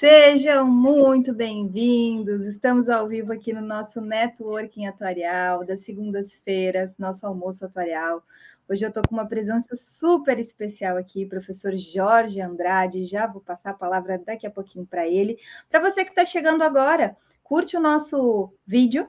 [0.00, 2.46] Sejam muito bem-vindos.
[2.46, 8.24] Estamos ao vivo aqui no nosso networking atuarial das segundas-feiras, nosso almoço atuarial.
[8.66, 13.04] Hoje eu estou com uma presença super especial aqui, professor Jorge Andrade.
[13.04, 15.38] Já vou passar a palavra daqui a pouquinho para ele.
[15.68, 19.06] Para você que está chegando agora, curte o nosso vídeo.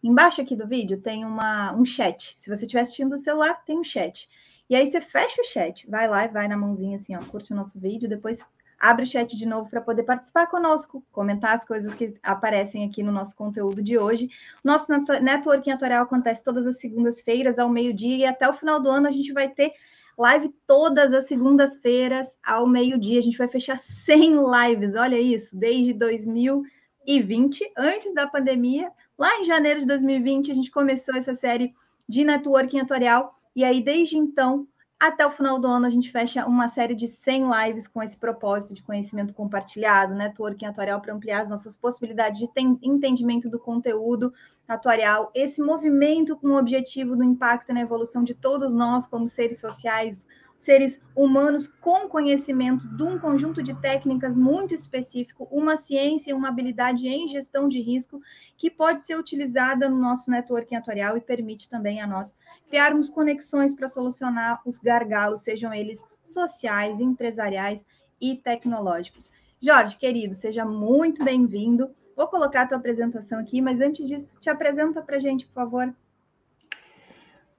[0.00, 2.34] Embaixo aqui do vídeo tem uma, um chat.
[2.36, 4.28] Se você estiver assistindo do celular, tem um chat.
[4.68, 7.52] E aí você fecha o chat, vai lá e vai na mãozinha assim, ó, curte
[7.52, 8.46] o nosso vídeo, depois
[8.80, 13.02] abre o chat de novo para poder participar conosco, comentar as coisas que aparecem aqui
[13.02, 14.30] no nosso conteúdo de hoje.
[14.64, 14.90] Nosso
[15.20, 19.10] networking atuarial acontece todas as segundas-feiras ao meio-dia e até o final do ano a
[19.10, 19.74] gente vai ter
[20.16, 23.18] live todas as segundas-feiras ao meio-dia.
[23.18, 28.90] A gente vai fechar 100 lives, olha isso, desde 2020, antes da pandemia.
[29.18, 31.74] Lá em janeiro de 2020 a gente começou essa série
[32.08, 34.66] de networking atuarial e aí desde então
[35.00, 38.18] até o final do ano, a gente fecha uma série de 100 lives com esse
[38.18, 42.48] propósito de conhecimento compartilhado, networking atuarial para ampliar as nossas possibilidades de
[42.82, 44.30] entendimento do conteúdo
[44.68, 45.32] atuarial.
[45.34, 50.28] Esse movimento com o objetivo do impacto na evolução de todos nós como seres sociais,
[50.60, 57.08] seres humanos com conhecimento de um conjunto de técnicas muito específico, uma ciência, uma habilidade
[57.08, 58.20] em gestão de risco
[58.58, 62.36] que pode ser utilizada no nosso networking atuarial e permite também a nós
[62.68, 67.82] criarmos conexões para solucionar os gargalos, sejam eles sociais, empresariais
[68.20, 69.32] e tecnológicos.
[69.58, 71.90] Jorge, querido, seja muito bem-vindo.
[72.14, 75.54] Vou colocar a tua apresentação aqui, mas antes disso, te apresenta para a gente, por
[75.54, 75.94] favor.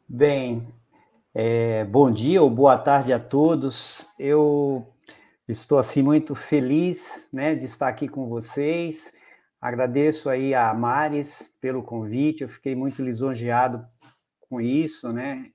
[0.08, 0.72] Bem,
[1.34, 4.06] é, bom dia ou boa tarde a todos.
[4.20, 4.86] Eu
[5.48, 9.14] estou assim muito feliz, né, de estar aqui com vocês.
[9.60, 12.44] Agradeço aí a Maris pelo convite.
[12.44, 13.86] Eu fiquei muito lisonjeado
[14.50, 15.50] com isso, né?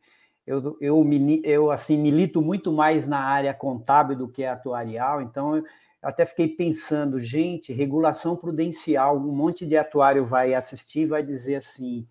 [0.47, 1.05] Eu, eu,
[1.45, 5.65] eu assim milito muito mais na área contábil do que atuarial, então eu
[6.01, 12.07] até fiquei pensando, gente, regulação prudencial, um monte de atuário vai assistir vai dizer assim,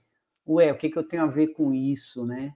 [0.45, 2.53] ué, o que, que eu tenho a ver com isso, né?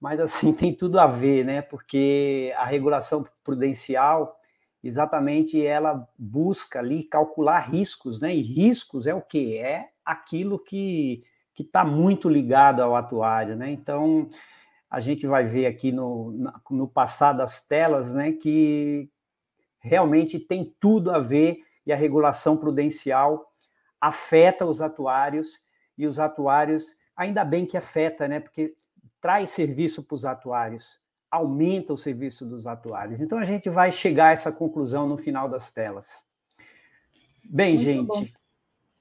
[0.00, 1.62] Mas assim tem tudo a ver, né?
[1.62, 4.38] Porque a regulação prudencial,
[4.82, 8.34] exatamente, ela busca ali calcular riscos, né?
[8.34, 11.24] E riscos é o que é aquilo que
[11.56, 13.70] que está muito ligado ao atuário, né?
[13.70, 14.28] Então
[14.90, 18.32] a gente vai ver aqui no, no passar das telas, né?
[18.32, 19.10] Que
[19.80, 23.50] realmente tem tudo a ver e a regulação prudencial
[23.98, 25.58] afeta os atuários
[25.96, 28.38] e os atuários ainda bem que afeta, né?
[28.38, 28.76] Porque
[29.20, 31.00] traz serviço para os atuários,
[31.30, 33.20] aumenta o serviço dos atuários.
[33.20, 36.24] Então a gente vai chegar a essa conclusão no final das telas.
[37.44, 38.06] Bem, Muito gente.
[38.06, 38.26] Bom.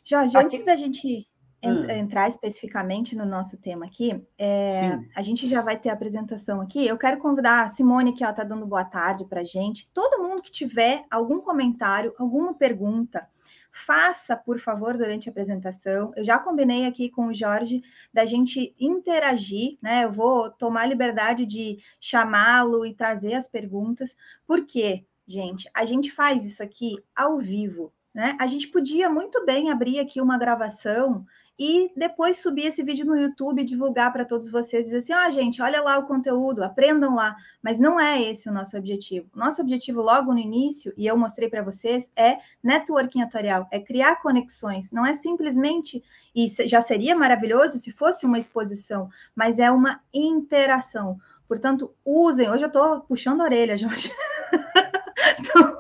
[0.04, 0.46] Jorge, aqui...
[0.46, 1.28] antes da gente
[1.64, 1.90] hum.
[1.90, 6.86] entrar especificamente no nosso tema aqui, é, a gente já vai ter a apresentação aqui.
[6.86, 9.90] Eu quero convidar a Simone, que está dando boa tarde para a gente.
[9.94, 13.28] Todo mundo que tiver algum comentário, alguma pergunta,
[13.76, 16.14] faça, por favor, durante a apresentação.
[16.16, 20.06] Eu já combinei aqui com o Jorge da gente interagir, né?
[20.06, 24.16] Eu vou tomar liberdade de chamá-lo e trazer as perguntas,
[24.48, 28.38] porque, gente, a gente faz isso aqui ao vivo, né?
[28.40, 31.26] A gente podia muito bem abrir aqui uma gravação
[31.58, 35.32] e depois subir esse vídeo no YouTube, divulgar para todos vocês, dizer assim: ó, oh,
[35.32, 37.36] gente, olha lá o conteúdo, aprendam lá.
[37.62, 39.30] Mas não é esse o nosso objetivo.
[39.34, 44.22] Nosso objetivo, logo no início, e eu mostrei para vocês, é networking atuarial, é criar
[44.22, 44.92] conexões.
[44.92, 46.04] Não é simplesmente,
[46.36, 51.18] e já seria maravilhoso se fosse uma exposição, mas é uma interação.
[51.48, 52.50] Portanto, usem.
[52.50, 54.12] Hoje eu estou puxando a orelha, Jorge.
[55.40, 55.78] Então,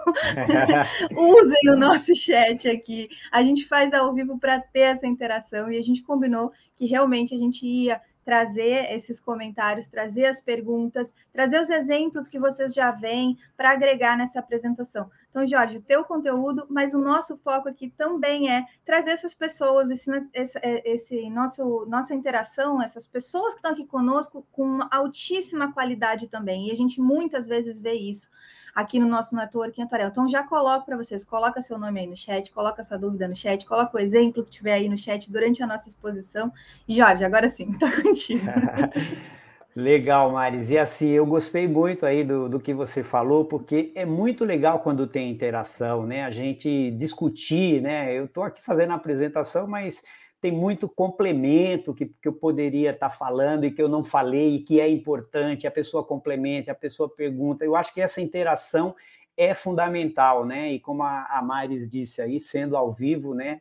[1.17, 3.09] usem o nosso chat aqui.
[3.31, 7.33] A gente faz ao vivo para ter essa interação e a gente combinou que realmente
[7.33, 12.89] a gente ia trazer esses comentários, trazer as perguntas, trazer os exemplos que vocês já
[12.89, 15.11] veem para agregar nessa apresentação.
[15.29, 19.91] Então, Jorge, o teu conteúdo, mas o nosso foco aqui também é trazer essas pessoas,
[19.91, 26.27] esse, esse, esse nosso, nossa interação, essas pessoas que estão aqui conosco com altíssima qualidade
[26.27, 26.67] também.
[26.67, 28.31] E a gente muitas vezes vê isso
[28.75, 30.09] aqui no nosso networking atuarial.
[30.09, 33.35] Então, já coloco para vocês, coloca seu nome aí no chat, coloca essa dúvida no
[33.35, 36.51] chat, coloca o exemplo que tiver aí no chat durante a nossa exposição.
[36.87, 38.45] Jorge, agora sim, está contigo.
[39.73, 40.69] Legal, Maris.
[40.69, 44.79] E assim, eu gostei muito aí do, do que você falou, porque é muito legal
[44.79, 46.23] quando tem interação, né?
[46.23, 48.17] A gente discutir, né?
[48.17, 50.01] Eu estou aqui fazendo a apresentação, mas
[50.45, 54.57] tem muito complemento que, que eu poderia estar tá falando e que eu não falei
[54.57, 57.65] e que é importante, a pessoa complementa, a pessoa pergunta.
[57.65, 58.95] Eu acho que essa interação
[59.35, 60.71] é fundamental, né?
[60.71, 63.59] E como a, a Maris disse aí, sendo ao vivo, né?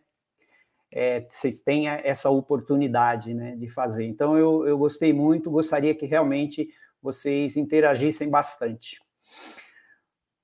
[0.93, 4.05] É, vocês têm essa oportunidade né, de fazer.
[4.05, 6.69] Então, eu, eu gostei muito, gostaria que realmente
[7.01, 9.01] vocês interagissem bastante.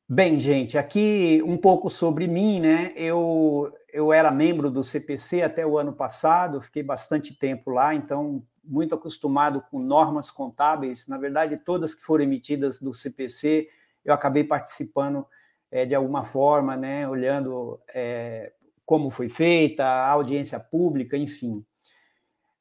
[0.09, 2.95] Bem, gente, aqui um pouco sobre mim, né?
[2.97, 8.43] Eu, eu era membro do CPC até o ano passado, fiquei bastante tempo lá, então
[8.65, 11.07] muito acostumado com normas contábeis.
[11.09, 13.69] Na verdade, todas que foram emitidas do CPC,
[14.05, 15.27] eu acabei participando
[15.71, 17.09] é, de alguma forma, né?
[17.09, 18.53] Olhando é,
[18.85, 21.65] como foi feita, a audiência pública, enfim.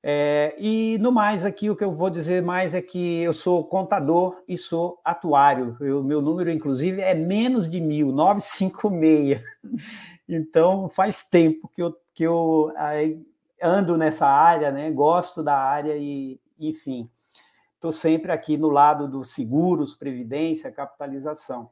[0.01, 3.65] É, e no mais aqui, o que eu vou dizer mais é que eu sou
[3.65, 5.75] contador e sou atuário.
[5.81, 9.41] O meu número, inclusive, é menos de mil, 956.
[10.31, 12.71] Então, faz tempo que eu, que eu
[13.59, 14.91] ando nessa área, né?
[14.91, 17.09] gosto da área e, enfim,
[17.73, 21.71] estou sempre aqui no lado dos seguros, previdência, capitalização.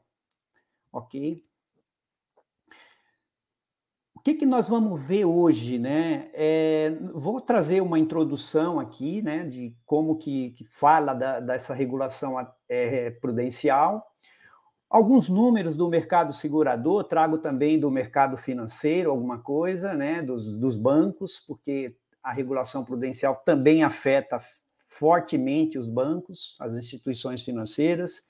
[0.92, 1.40] Ok?
[4.16, 6.28] O que, que nós vamos ver hoje, né?
[6.34, 12.34] É, vou trazer uma introdução aqui, né, de como que, que fala da, dessa regulação
[12.68, 14.04] é, prudencial,
[14.88, 20.76] alguns números do mercado segurador, trago também do mercado financeiro alguma coisa, né, dos, dos
[20.76, 24.38] bancos, porque a regulação prudencial também afeta
[24.86, 28.26] fortemente os bancos, as instituições financeiras.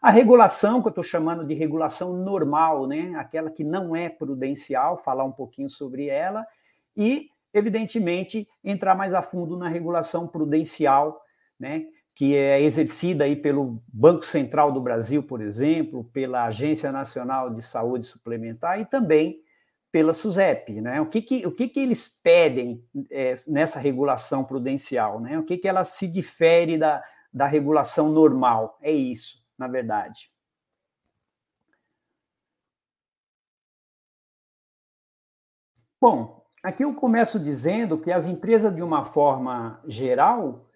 [0.00, 3.14] A regulação, que eu estou chamando de regulação normal, né?
[3.16, 6.46] aquela que não é prudencial, falar um pouquinho sobre ela,
[6.96, 11.20] e, evidentemente, entrar mais a fundo na regulação prudencial,
[11.58, 11.86] né?
[12.16, 17.62] Que é exercida aí pelo Banco Central do Brasil, por exemplo, pela Agência Nacional de
[17.62, 19.40] Saúde Suplementar e também
[19.92, 20.80] pela SUSEP.
[20.80, 21.00] Né?
[21.00, 25.20] O, que, que, o que, que eles pedem é, nessa regulação prudencial?
[25.20, 25.38] Né?
[25.38, 28.76] O que, que ela se difere da, da regulação normal?
[28.82, 30.30] É isso na verdade.
[36.00, 40.68] Bom, aqui eu começo dizendo que as empresas, de uma forma geral,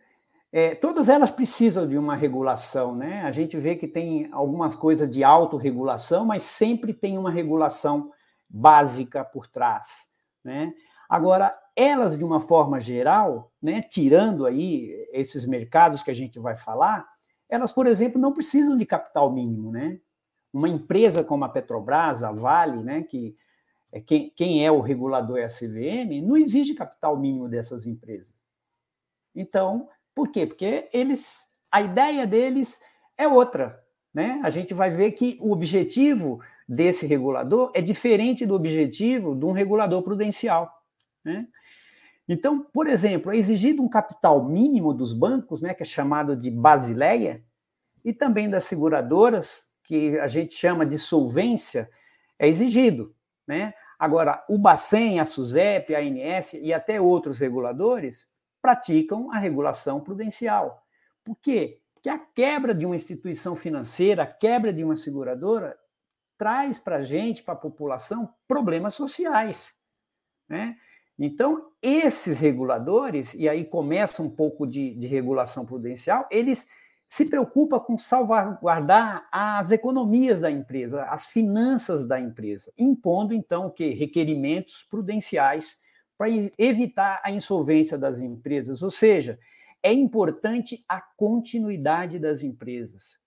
[0.52, 3.23] é, todas elas precisam de uma regulação, né?
[3.23, 8.11] A gente vê que tem algumas coisas de autorregulação, mas sempre tem uma regulação
[8.49, 10.08] básica por trás,
[10.43, 10.73] né?
[11.08, 16.56] Agora, elas, de uma forma geral, né, tirando aí esses mercados que a gente vai
[16.56, 17.08] falar,
[17.49, 19.99] elas, por exemplo, não precisam de capital mínimo, né?
[20.52, 23.37] Uma empresa como a Petrobras, a Vale, né, que
[23.93, 28.35] é quem, quem é o regulador é a CVM, não exige capital mínimo dessas empresas.
[29.35, 29.88] Então,
[30.21, 30.47] por quê?
[30.47, 31.35] Porque eles,
[31.73, 32.79] a ideia deles
[33.17, 33.83] é outra,
[34.13, 34.39] né?
[34.45, 39.53] A gente vai ver que o objetivo desse regulador é diferente do objetivo de um
[39.53, 40.71] regulador prudencial,
[41.25, 41.49] né?
[42.29, 46.51] Então, por exemplo, é exigido um capital mínimo dos bancos, né, que é chamado de
[46.51, 47.43] basileia,
[48.05, 51.89] e também das seguradoras, que a gente chama de solvência,
[52.39, 53.15] é exigido.
[53.47, 53.73] Né?
[53.99, 58.29] Agora, o Bacen, a SUSEP, a ANS e até outros reguladores
[58.61, 60.85] praticam a regulação prudencial.
[61.25, 61.81] Por quê?
[61.95, 65.79] Porque a quebra de uma instituição financeira, a quebra de uma seguradora,
[66.39, 69.75] traz para a gente, para a população, problemas sociais.
[70.49, 70.77] Né?
[71.19, 76.67] Então, esses reguladores, e aí começa um pouco de, de regulação prudencial, eles
[77.07, 83.91] se preocupam com salvaguardar as economias da empresa, as finanças da empresa, impondo então que
[83.91, 85.79] requerimentos prudenciais
[86.21, 86.29] para
[86.59, 89.39] evitar a insolvência das empresas, ou seja,
[89.83, 93.19] é importante a continuidade das empresas.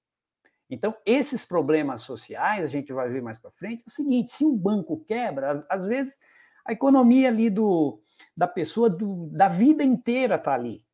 [0.70, 4.46] Então, esses problemas sociais, a gente vai ver mais para frente, é o seguinte: se
[4.46, 6.20] um banco quebra, às vezes
[6.64, 8.00] a economia ali do,
[8.38, 10.86] da pessoa do, da vida inteira está ali.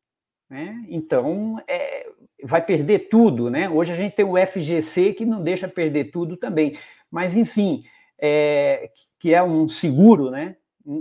[0.48, 0.82] Né?
[0.88, 2.10] Então, é,
[2.42, 3.50] vai perder tudo.
[3.50, 3.68] Né?
[3.68, 6.78] Hoje a gente tem o FGC que não deixa perder tudo também.
[7.10, 7.84] Mas, enfim,
[8.18, 10.56] é, que é um seguro, né?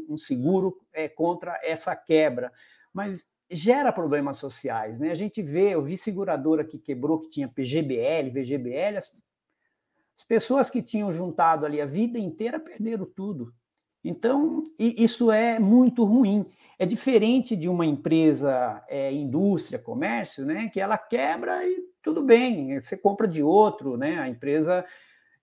[0.10, 2.52] Um, seguro é, contra essa quebra.
[2.94, 5.00] Mas gera problemas sociais.
[5.00, 5.12] Né?
[5.12, 9.12] A gente vê, eu vi seguradora que quebrou, que tinha PGBL, VGBL, as,
[10.16, 13.54] as pessoas que tinham juntado ali a vida inteira perderam tudo.
[14.04, 16.46] Então, isso é muito ruim.
[16.78, 22.80] É diferente de uma empresa, é, indústria, comércio, né, que ela quebra e tudo bem,
[22.80, 24.20] você compra de outro, né?
[24.20, 24.86] A empresa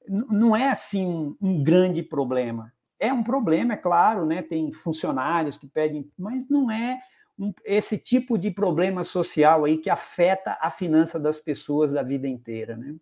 [0.08, 2.72] não é assim um grande problema.
[2.98, 4.42] É um problema, é claro, né?
[4.42, 6.98] Tem funcionários que pedem, mas não é
[7.38, 12.26] um, esse tipo de problema social aí que afeta a finança das pessoas da vida
[12.26, 12.94] inteira, né?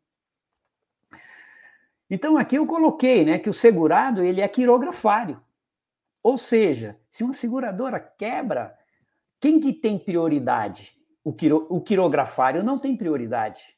[2.10, 5.42] Então aqui eu coloquei, né, que o segurado ele é quirografário.
[6.22, 8.76] Ou seja, se uma seguradora quebra,
[9.40, 10.96] quem que tem prioridade?
[11.22, 13.76] O, quiro, o quirografário não tem prioridade.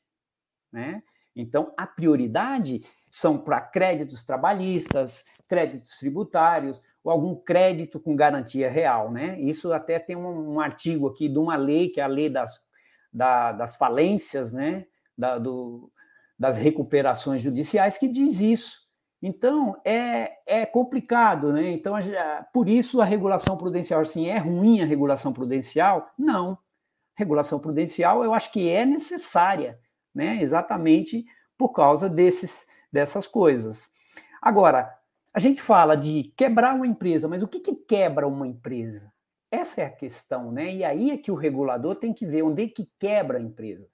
[0.73, 1.03] Né?
[1.35, 9.11] Então, a prioridade são para créditos trabalhistas, créditos tributários, ou algum crédito com garantia real.
[9.11, 9.41] Né?
[9.41, 12.61] Isso até tem um, um artigo aqui de uma lei, que é a lei das,
[13.13, 14.87] da, das falências, né?
[15.17, 15.91] Da, do,
[16.39, 18.87] das recuperações judiciais que diz isso.
[19.23, 21.71] Então, é, é complicado, né?
[21.71, 21.95] Então,
[22.53, 26.11] por isso a regulação prudencial, assim, é ruim a regulação prudencial?
[26.19, 26.59] Não.
[27.15, 29.79] Regulação prudencial eu acho que é necessária,
[30.15, 30.43] né?
[30.43, 31.25] Exatamente
[31.57, 33.89] por causa desses, dessas coisas.
[34.41, 34.93] Agora,
[35.35, 39.13] a gente fala de quebrar uma empresa, mas o que, que quebra uma empresa?
[39.51, 40.75] Essa é a questão, né?
[40.75, 43.89] E aí é que o regulador tem que ver onde é que quebra a empresa.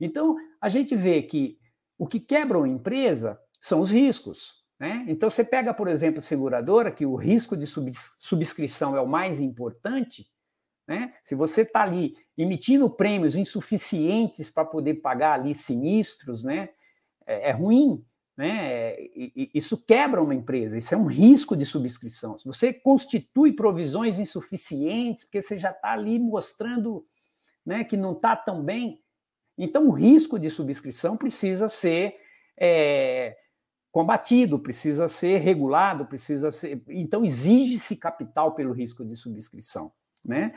[0.00, 1.58] Então, a gente vê que
[1.98, 4.64] o que quebra uma empresa são os riscos.
[4.78, 5.04] Né?
[5.08, 9.38] Então, você pega, por exemplo, a seguradora, que o risco de subscrição é o mais
[9.38, 10.26] importante.
[10.88, 11.12] Né?
[11.22, 16.70] Se você está ali emitindo prêmios insuficientes para poder pagar ali sinistros, né?
[17.30, 18.04] é, é ruim.
[18.40, 18.94] Né?
[19.52, 22.38] isso quebra uma empresa, isso é um risco de subscrição.
[22.38, 27.04] Se você constitui provisões insuficientes, porque você já está ali mostrando
[27.66, 28.98] né, que não está tão bem,
[29.58, 32.16] então o risco de subscrição precisa ser
[32.58, 33.36] é,
[33.92, 36.82] combatido, precisa ser regulado, precisa ser.
[36.88, 39.92] Então, exige-se capital pelo risco de subscrição.
[40.24, 40.54] Né?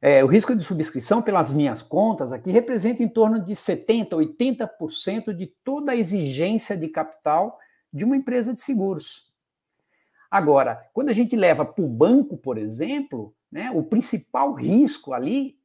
[0.00, 5.34] É, o risco de subscrição, pelas minhas contas aqui, representa em torno de 70%, 80%
[5.34, 7.58] de toda a exigência de capital
[7.92, 9.32] de uma empresa de seguros.
[10.30, 15.56] Agora, quando a gente leva para o banco, por exemplo, né, o principal risco ali,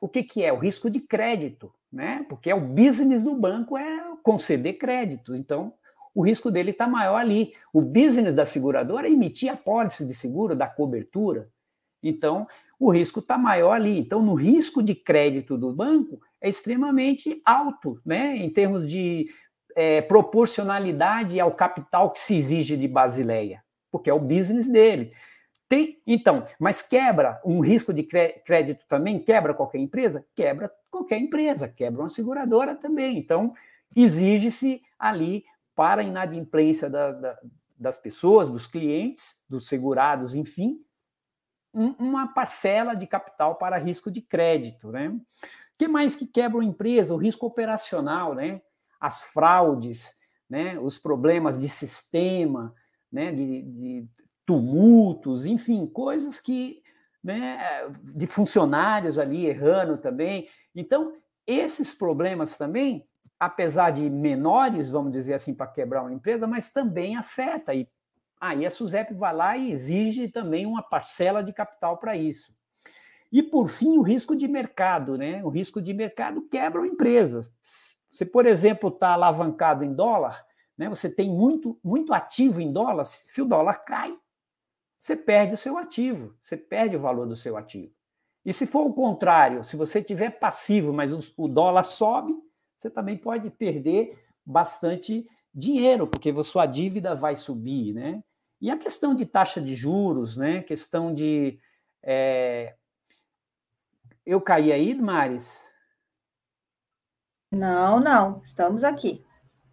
[0.00, 0.52] o que, que é?
[0.52, 2.24] O risco de crédito, né?
[2.28, 5.34] Porque é o business do banco é conceder crédito.
[5.34, 5.72] Então,
[6.14, 7.54] o risco dele está maior ali.
[7.72, 11.48] O business da seguradora é emitir a pólice de seguro, da cobertura.
[12.02, 12.46] Então,
[12.78, 13.98] o risco está maior ali.
[13.98, 18.36] Então, no risco de crédito do banco é extremamente alto, né?
[18.36, 19.26] Em termos de
[19.74, 25.12] é, proporcionalidade ao capital que se exige de Basileia, porque é o business dele.
[25.68, 29.18] Tem, então, mas quebra um risco de crédito também?
[29.18, 30.24] Quebra qualquer empresa?
[30.34, 33.18] Quebra qualquer empresa, quebra uma seguradora também.
[33.18, 33.52] Então,
[33.94, 37.38] exige-se ali para a inadimplência da, da,
[37.76, 40.80] das pessoas, dos clientes, dos segurados, enfim,
[41.76, 45.08] um, uma parcela de capital para risco de crédito, né?
[45.08, 45.20] O
[45.78, 47.14] que mais que quebra uma empresa?
[47.14, 48.62] O risco operacional, né?
[48.98, 50.14] As fraudes,
[50.48, 50.78] né?
[50.80, 52.74] Os problemas de sistema,
[53.12, 53.30] né?
[53.30, 54.08] De, de
[54.46, 56.82] tumultos, enfim, coisas que,
[57.22, 57.58] né?
[58.02, 60.48] De funcionários ali errando também.
[60.74, 61.12] Então,
[61.46, 63.06] esses problemas também
[63.38, 67.74] apesar de menores, vamos dizer assim, para quebrar uma empresa, mas também afeta.
[67.74, 67.86] E
[68.40, 72.54] aí a SUSEP vai lá e exige também uma parcela de capital para isso.
[73.32, 75.42] E, por fim, o risco de mercado, né?
[75.44, 77.52] O risco de mercado quebra empresas.
[78.08, 80.44] Você, por exemplo, está alavancado em dólar,
[80.78, 80.88] né?
[80.88, 84.16] Você tem muito, muito ativo em dólar, se o dólar cai,
[84.98, 87.92] você perde o seu ativo, você perde o valor do seu ativo.
[88.44, 92.34] E se for o contrário, se você tiver passivo, mas o dólar sobe,
[92.76, 98.22] você também pode perder bastante dinheiro, porque sua dívida vai subir, né?
[98.60, 100.62] E a questão de taxa de juros, né?
[100.62, 101.58] Questão de.
[102.02, 102.76] É...
[104.24, 105.72] Eu caí aí, Maris?
[107.50, 109.24] Não, não, estamos aqui.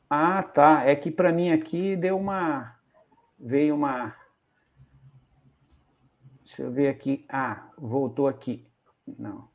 [0.09, 0.85] Ah, tá.
[0.85, 2.79] É que para mim aqui deu uma.
[3.37, 4.15] Veio uma.
[6.43, 7.25] Deixa eu ver aqui.
[7.27, 8.65] Ah, voltou aqui.
[9.05, 9.49] Não.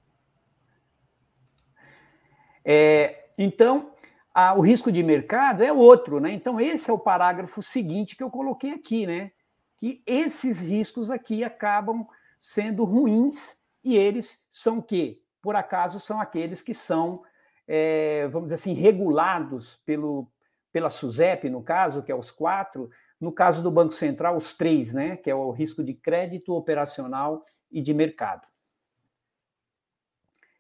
[2.65, 3.95] É, então,
[4.39, 6.31] a, o risco de mercado é outro, né?
[6.31, 9.33] Então, esse é o parágrafo seguinte que eu coloquei aqui, né?
[9.77, 12.07] Que esses riscos aqui acabam
[12.39, 15.21] sendo ruins e eles são o quê?
[15.43, 17.21] Por acaso são aqueles que são,
[17.67, 20.31] é, vamos dizer assim, regulados pelo,
[20.73, 22.89] pela SUSEP, no caso, que é os quatro,
[23.21, 25.17] no caso do Banco Central, os três, né?
[25.17, 28.47] Que é o risco de crédito, operacional e de mercado.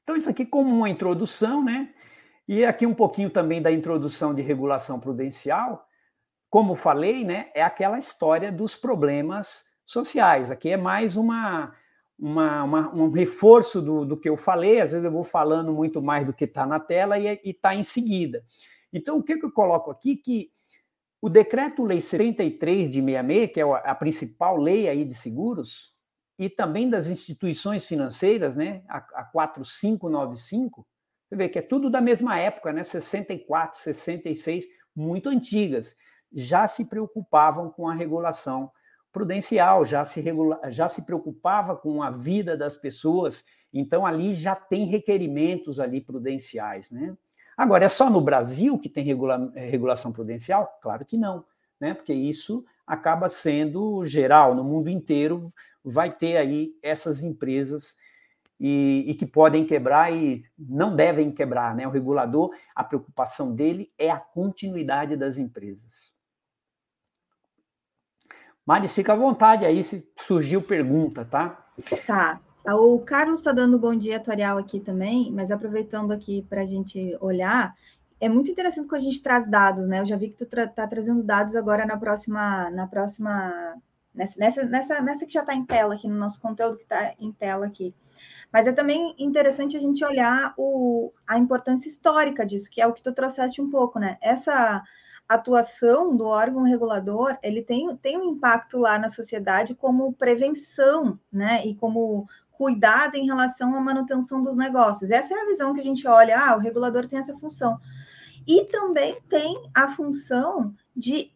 [0.02, 1.94] Então, isso aqui como uma introdução, né?
[2.48, 5.86] E aqui um pouquinho também da introdução de regulação prudencial.
[6.48, 10.50] Como falei, né, é aquela história dos problemas sociais.
[10.50, 11.74] Aqui é mais uma,
[12.18, 14.80] uma, uma um reforço do, do, que eu falei.
[14.80, 17.84] Às vezes eu vou falando muito mais do que está na tela e está em
[17.84, 18.42] seguida.
[18.90, 20.16] Então, o que, que eu coloco aqui?
[20.16, 20.50] Que
[21.20, 25.94] o Decreto-Lei 73 de 66, que é a principal lei aí de seguros,
[26.38, 30.86] e também das instituições financeiras, né, a, a 4595,
[31.28, 32.82] você vê que é tudo da mesma época, né?
[32.82, 34.66] 64, 66,
[34.96, 35.94] muito antigas.
[36.32, 38.70] Já se preocupavam com a regulação
[39.12, 40.58] prudencial, já se, regula...
[40.70, 46.90] já se preocupava com a vida das pessoas, então ali já tem requerimentos ali prudenciais,
[46.90, 47.16] né?
[47.56, 49.52] Agora, é só no Brasil que tem regula...
[49.54, 50.78] É, regulação prudencial?
[50.80, 51.44] Claro que não,
[51.78, 51.92] né?
[51.92, 55.52] Porque isso acaba sendo geral, no mundo inteiro
[55.84, 57.96] vai ter aí essas empresas
[58.58, 61.86] e, e, que podem quebrar e não devem quebrar, né?
[61.86, 66.12] O regulador, a preocupação dele é a continuidade das empresas.
[68.66, 71.66] Mari, fica à vontade aí se surgiu pergunta, tá?
[72.06, 72.40] Tá.
[72.74, 77.16] O Carlos está dando bom dia tutorial aqui também, mas aproveitando aqui para a gente
[77.18, 77.74] olhar,
[78.20, 80.00] é muito interessante quando a gente traz dados, né?
[80.00, 83.80] Eu já vi que tu tra trazendo dados agora na próxima, na próxima,
[84.12, 87.14] nessa, nessa, nessa, nessa que já está em tela aqui, no nosso conteúdo que está
[87.18, 87.94] em tela aqui.
[88.52, 92.92] Mas é também interessante a gente olhar o, a importância histórica disso, que é o
[92.92, 94.16] que tu trouxeste um pouco, né?
[94.20, 94.82] Essa
[95.28, 101.66] atuação do órgão regulador, ele tem, tem um impacto lá na sociedade como prevenção, né?
[101.66, 105.10] E como cuidado em relação à manutenção dos negócios.
[105.10, 107.78] Essa é a visão que a gente olha, ah, o regulador tem essa função.
[108.46, 111.30] E também tem a função de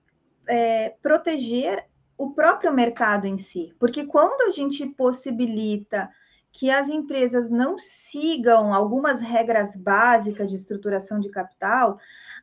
[0.48, 1.86] é, proteger
[2.18, 6.10] o próprio mercado em si, porque quando a gente possibilita
[6.52, 11.98] que as empresas não sigam algumas regras básicas de estruturação de capital,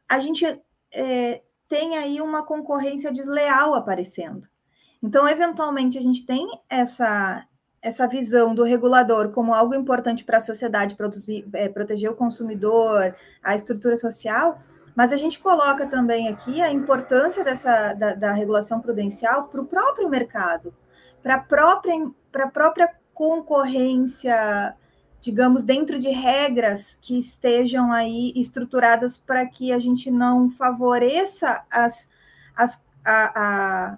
[0.07, 0.43] a gente
[0.91, 4.49] é, tem aí uma concorrência desleal aparecendo.
[5.01, 7.45] Então, eventualmente, a gente tem essa,
[7.81, 13.15] essa visão do regulador como algo importante para a sociedade produzir, é, proteger o consumidor,
[13.43, 14.59] a estrutura social,
[14.95, 19.65] mas a gente coloca também aqui a importância dessa, da, da regulação prudencial para o
[19.65, 20.73] próprio mercado,
[21.21, 22.11] para a própria,
[22.51, 24.73] própria concorrência,
[25.19, 32.07] digamos, dentro de regras que estejam aí estruturadas para que a gente não favoreça as,
[32.55, 33.97] as, a, a,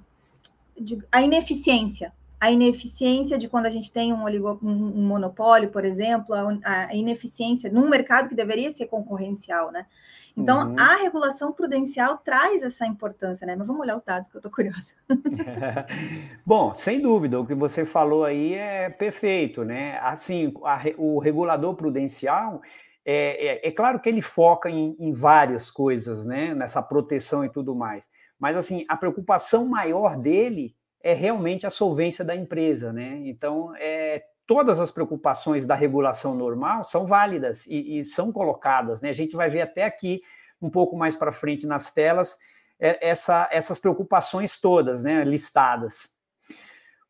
[1.12, 6.34] a ineficiência a ineficiência de quando a gente tem um, oligo, um, monopólio, por exemplo,
[6.34, 9.86] a, a, ineficiência num mercado que deveria ser concorrencial, né?
[10.36, 10.80] Então, uhum.
[10.80, 13.56] a regulação prudencial traz essa importância, né?
[13.56, 14.94] Mas vamos olhar os dados que eu estou curiosa.
[16.46, 20.00] Bom, sem dúvida, o que você falou aí é perfeito, né?
[20.02, 22.62] Assim, a, o regulador prudencial,
[23.06, 26.54] é, é, é, claro que ele foca em, em várias coisas, né?
[26.54, 28.10] Nessa proteção e tudo mais.
[28.40, 33.22] Mas, assim, a preocupação maior dele é realmente a solvência da empresa, né?
[33.26, 39.08] Então, é, todas as preocupações da regulação normal são válidas e, e são colocadas, né?
[39.08, 40.22] A gente vai ver até aqui
[40.62, 42.38] um pouco mais para frente nas telas
[42.78, 45.24] é, essa, essas preocupações todas, né?
[45.24, 46.10] Listadas.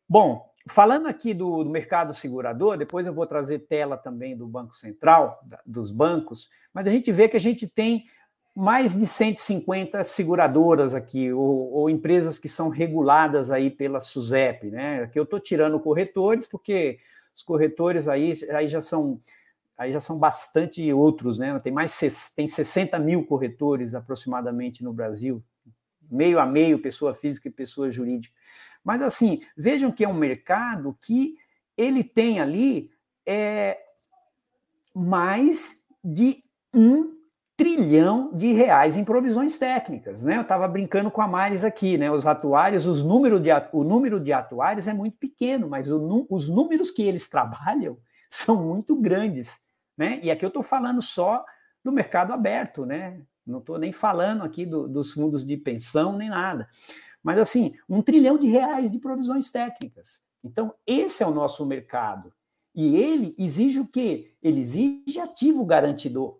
[0.08, 4.76] Bom, falando aqui do, do, mercado segurador, depois eu vou trazer tela também do Banco
[4.76, 8.04] Central, da, dos bancos, mas a gente vê que a gente tem
[8.54, 15.02] mais de 150 seguradoras aqui, ou, ou, empresas que são reguladas aí pela SUSEP, né?
[15.02, 17.00] Aqui eu estou tirando corretores, porque
[17.34, 19.20] os corretores aí, aí já são
[19.76, 21.58] aí já são bastante outros, né?
[21.58, 21.98] Tem mais
[22.36, 25.42] tem 60 mil corretores aproximadamente no Brasil,
[26.10, 28.34] meio a meio, pessoa física e pessoa jurídica.
[28.84, 31.36] Mas assim, vejam que é um mercado que
[31.76, 32.90] ele tem ali
[33.26, 33.78] é,
[34.94, 36.42] mais de
[36.74, 37.21] um
[37.56, 40.36] trilhão de reais em provisões técnicas, né?
[40.36, 42.10] Eu estava brincando com a Maris aqui, né?
[42.10, 46.48] Os atuários, os número de, o número de atuários é muito pequeno, mas o, os
[46.48, 47.98] números que eles trabalham
[48.30, 49.58] são muito grandes,
[49.96, 50.18] né?
[50.22, 51.44] E aqui eu estou falando só
[51.84, 53.20] do mercado aberto, né?
[53.46, 56.68] Não estou nem falando aqui do, dos fundos de pensão nem nada.
[57.22, 60.20] Mas assim, um trilhão de reais de provisões técnicas.
[60.44, 62.32] Então, esse é o nosso mercado.
[62.74, 64.34] E ele exige o quê?
[64.42, 66.38] Ele exige ativo garantidor.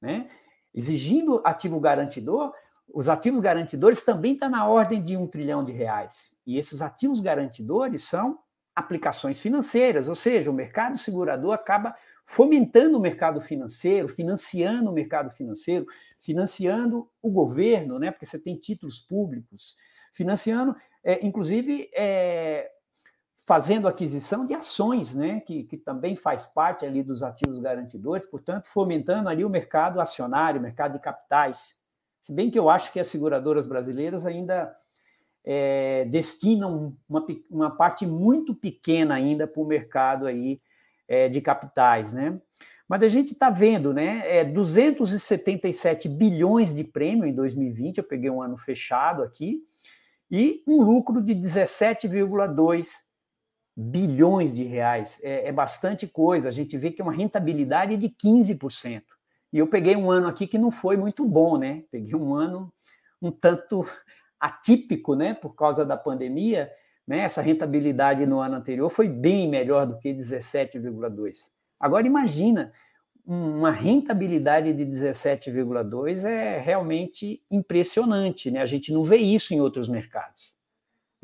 [0.00, 0.28] Né?
[0.74, 2.52] Exigindo ativo garantidor,
[2.92, 6.36] os ativos garantidores também estão tá na ordem de um trilhão de reais.
[6.46, 8.38] E esses ativos garantidores são
[8.74, 11.94] aplicações financeiras, ou seja, o mercado segurador acaba
[12.26, 15.86] fomentando o mercado financeiro, financiando o mercado financeiro,
[16.20, 18.10] financiando o governo, né?
[18.10, 19.76] Porque você tem títulos públicos,
[20.12, 22.70] financiando, é, inclusive, é,
[23.44, 28.66] fazendo aquisição de ações, né, que, que também faz parte ali dos ativos garantidores, portanto,
[28.66, 31.78] fomentando ali o mercado acionário, o mercado de capitais.
[32.22, 34.74] Se bem que eu acho que as seguradoras brasileiras ainda
[35.44, 40.58] é, destinam uma, uma parte muito pequena ainda para o mercado aí
[41.06, 42.40] é, de capitais, né?
[42.88, 44.22] Mas a gente está vendo, né?
[44.24, 49.62] É 277 bilhões de prêmio em 2020, eu peguei um ano fechado aqui,
[50.30, 53.03] e um lucro de 17,2
[53.76, 55.20] bilhões de reais.
[55.22, 56.48] É, é, bastante coisa.
[56.48, 59.02] A gente vê que é uma rentabilidade de 15%.
[59.52, 61.84] E eu peguei um ano aqui que não foi muito bom, né?
[61.90, 62.72] Peguei um ano
[63.20, 63.86] um tanto
[64.38, 65.34] atípico, né?
[65.34, 66.70] Por causa da pandemia.
[67.06, 67.20] Né?
[67.20, 71.50] Essa rentabilidade no ano anterior foi bem melhor do que 17,2%.
[71.78, 72.72] Agora imagina,
[73.26, 78.60] uma rentabilidade de 17,2 é realmente impressionante, né?
[78.60, 80.53] A gente não vê isso em outros mercados.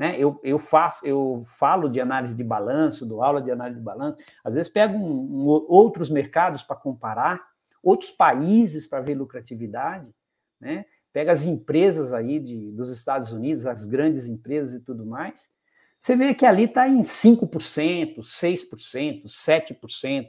[0.00, 0.16] Né?
[0.18, 4.16] Eu, eu faço, eu falo de análise de balanço, dou aula de análise de balanço,
[4.42, 7.38] às vezes pego um, um, outros mercados para comparar,
[7.82, 10.10] outros países para ver lucratividade,
[10.58, 10.86] né?
[11.12, 15.50] Pega as empresas aí de, dos Estados Unidos, as grandes empresas e tudo mais,
[15.98, 20.28] você vê que ali está em 5%, 6%, 7%.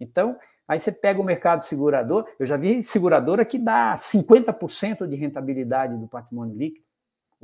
[0.00, 5.14] Então, aí você pega o mercado segurador, eu já vi seguradora que dá 50% de
[5.14, 6.83] rentabilidade do patrimônio líquido.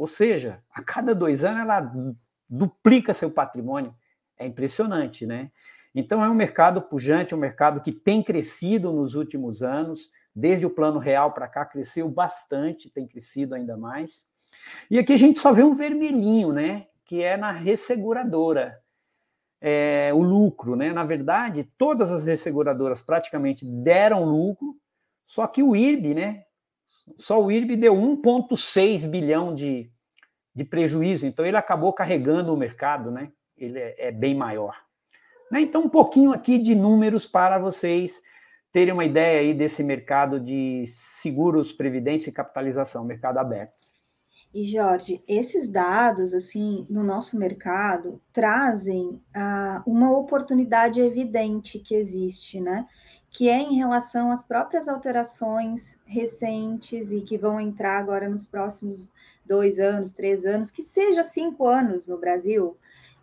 [0.00, 1.92] Ou seja, a cada dois anos ela
[2.48, 3.94] duplica seu patrimônio.
[4.38, 5.50] É impressionante, né?
[5.94, 10.70] Então é um mercado pujante, um mercado que tem crescido nos últimos anos, desde o
[10.70, 14.24] plano real para cá cresceu bastante, tem crescido ainda mais.
[14.90, 16.86] E aqui a gente só vê um vermelhinho, né?
[17.04, 18.80] Que é na resseguradora.
[19.60, 20.94] É, o lucro, né?
[20.94, 24.74] Na verdade, todas as resseguradoras praticamente deram lucro,
[25.22, 26.44] só que o IRB, né?
[27.16, 29.90] Só o IRB deu 1,6 bilhão de,
[30.54, 33.30] de prejuízo, então ele acabou carregando o mercado, né?
[33.56, 34.76] Ele é, é bem maior.
[35.50, 35.60] Né?
[35.62, 38.22] Então, um pouquinho aqui de números para vocês
[38.72, 43.80] terem uma ideia aí desse mercado de seguros, previdência e capitalização, mercado aberto.
[44.54, 52.60] E Jorge, esses dados assim no nosso mercado trazem ah, uma oportunidade evidente que existe,
[52.60, 52.86] né?
[53.30, 59.12] Que é em relação às próprias alterações recentes e que vão entrar agora nos próximos
[59.46, 62.76] dois anos, três anos, que seja cinco anos no Brasil,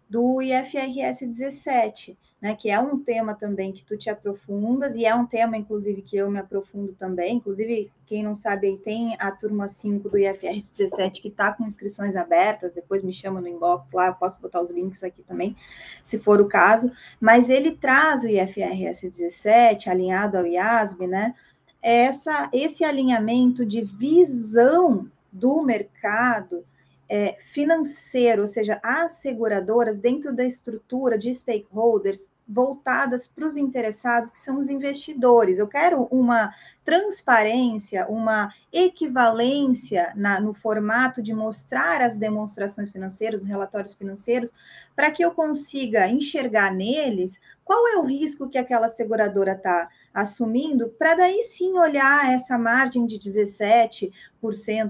[0.10, 5.15] do IFRS 17 né, que é um tema também que tu te aprofundas, e é
[5.15, 7.38] um tema, inclusive, que eu me aprofundo também.
[7.38, 11.65] Inclusive, quem não sabe, aí tem a turma 5 do IFRS 17 que está com
[11.65, 15.56] inscrições abertas, depois me chama no inbox lá, eu posso botar os links aqui também,
[16.04, 16.91] se for o caso.
[17.19, 21.34] Mas ele traz o IFRS 17, alinhado ao IASB, né?
[21.82, 26.63] Essa, esse alinhamento de visão do mercado
[27.10, 34.32] é, financeiro, ou seja, as seguradoras dentro da estrutura de stakeholders voltadas para os interessados,
[34.32, 35.60] que são os investidores.
[35.60, 36.54] Eu quero uma
[36.86, 44.54] transparência, uma equivalência na, no formato de mostrar as demonstrações financeiras, os relatórios financeiros,
[44.96, 50.88] para que eu consiga enxergar neles qual é o risco que aquela seguradora está assumindo,
[50.98, 54.12] para daí sim olhar essa margem de 17%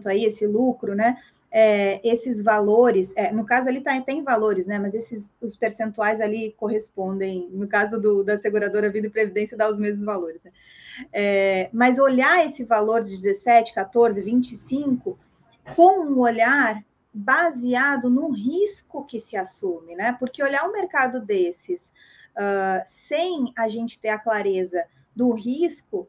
[0.06, 1.18] aí, esse lucro, né?
[1.52, 4.78] É, esses valores, é, no caso ali tá, tem valores, né?
[4.78, 9.70] Mas esses os percentuais ali correspondem, no caso do, da seguradora Vida e Previdência, dá
[9.70, 10.42] os mesmos valores.
[10.44, 10.52] Né?
[11.14, 15.18] É, mas olhar esse valor de 17, 14, 25
[15.76, 16.84] com um olhar
[17.14, 20.16] baseado no risco que se assume, né?
[20.20, 21.92] Porque olhar um mercado desses
[22.36, 24.84] uh, sem a gente ter a clareza
[25.16, 26.08] do risco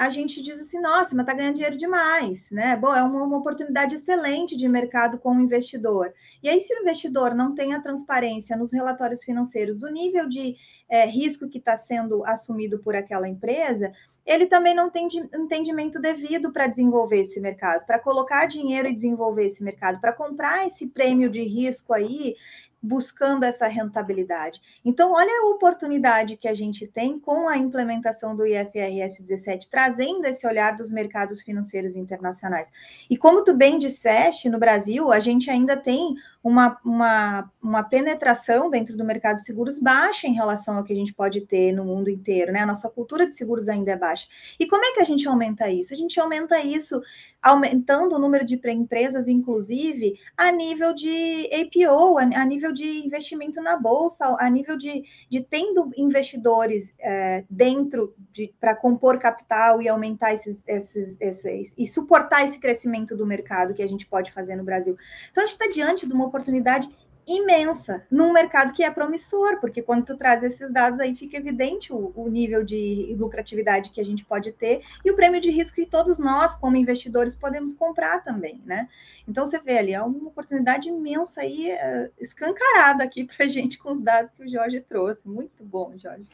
[0.00, 2.74] a gente diz assim, nossa, mas está ganhando dinheiro demais, né?
[2.74, 6.14] Bom, é uma, uma, oportunidade excelente de mercado com o investidor.
[6.42, 10.56] E aí, se o investidor não tem a transparência nos relatórios financeiros do nível de
[10.88, 13.92] é, risco que está sendo assumido por aquela empresa,
[14.24, 19.48] ele também não tem entendimento devido para desenvolver esse mercado, para colocar dinheiro e desenvolver
[19.48, 22.36] esse mercado, para comprar esse prêmio de risco aí,
[22.82, 24.60] buscando essa rentabilidade.
[24.84, 30.24] Então, olha a oportunidade que a gente tem com a implementação do IFRS 17, trazendo
[30.24, 32.70] esse olhar dos mercados financeiros internacionais.
[33.08, 38.70] E como tu bem disseste, no Brasil, a gente ainda tem uma, uma, uma penetração
[38.70, 41.84] dentro do mercado de seguros baixa em relação ao que a gente pode ter no
[41.84, 42.60] mundo inteiro, né?
[42.60, 44.26] A nossa cultura de seguros ainda é baixa.
[44.58, 45.92] E como é que a gente aumenta isso?
[45.92, 47.02] A gente aumenta isso
[47.42, 53.76] aumentando o número de empresas, inclusive, a nível de APO, a, nível de investimento na
[53.76, 58.14] bolsa, a nível de, de tendo investidores é, dentro
[58.58, 63.82] para compor capital e aumentar esses, esses, esses, e suportar esse crescimento do mercado que
[63.82, 64.96] a gente pode fazer no Brasil.
[65.30, 66.88] Então, a gente está diante de uma oportunidade
[67.30, 71.92] imensa num mercado que é promissor, porque quando tu traz esses dados aí fica evidente
[71.92, 75.76] o, o, nível de lucratividade que a gente pode ter e o prêmio de risco
[75.76, 78.88] que todos nós, como investidores, podemos comprar também, né?
[79.28, 83.78] Então você vê ali, é uma oportunidade imensa aí, uh, escancarada aqui para a gente
[83.78, 85.28] com os dados que o Jorge trouxe.
[85.28, 86.28] Muito bom, Jorge.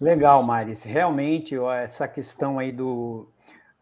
[0.00, 0.82] Legal, Maris.
[0.82, 3.28] Realmente, ó, essa questão aí do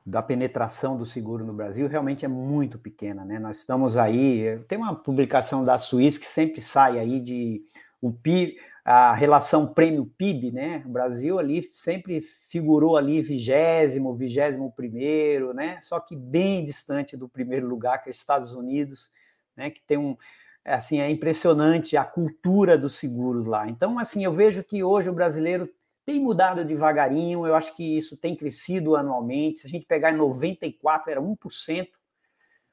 [0.09, 3.38] da penetração do seguro no Brasil realmente é muito pequena, né?
[3.38, 7.62] Nós estamos aí, tem uma publicação da Suíça que sempre sai aí de
[8.01, 10.83] o PIB, a relação prêmio PIB, né?
[10.87, 15.79] O Brasil ali sempre figurou ali vigésimo, vigésimo primeiro, né?
[15.83, 19.11] Só que bem distante do primeiro lugar que é Estados Unidos,
[19.55, 19.68] né?
[19.68, 20.16] Que tem um
[20.64, 23.68] assim é impressionante a cultura dos seguros lá.
[23.68, 25.68] Então assim eu vejo que hoje o brasileiro
[26.09, 29.59] tem mudado devagarinho, eu acho que isso tem crescido anualmente.
[29.59, 31.87] Se a gente pegar em 94, era 1%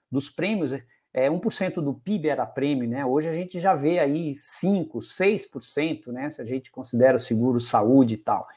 [0.10, 0.72] dos prêmios,
[1.14, 3.06] é, 1% do PIB era prêmio, né?
[3.06, 6.30] Hoje a gente já vê aí 5%, 6%, né?
[6.30, 8.48] Se a gente considera o seguro saúde e tal.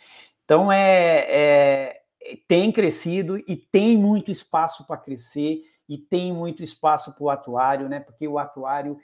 [0.45, 2.01] Então, é, é
[2.47, 7.89] tem crescido e tem muito espaço para crescer e tem muito espaço para o atuário,
[7.89, 7.99] né?
[7.99, 8.97] Porque o atuário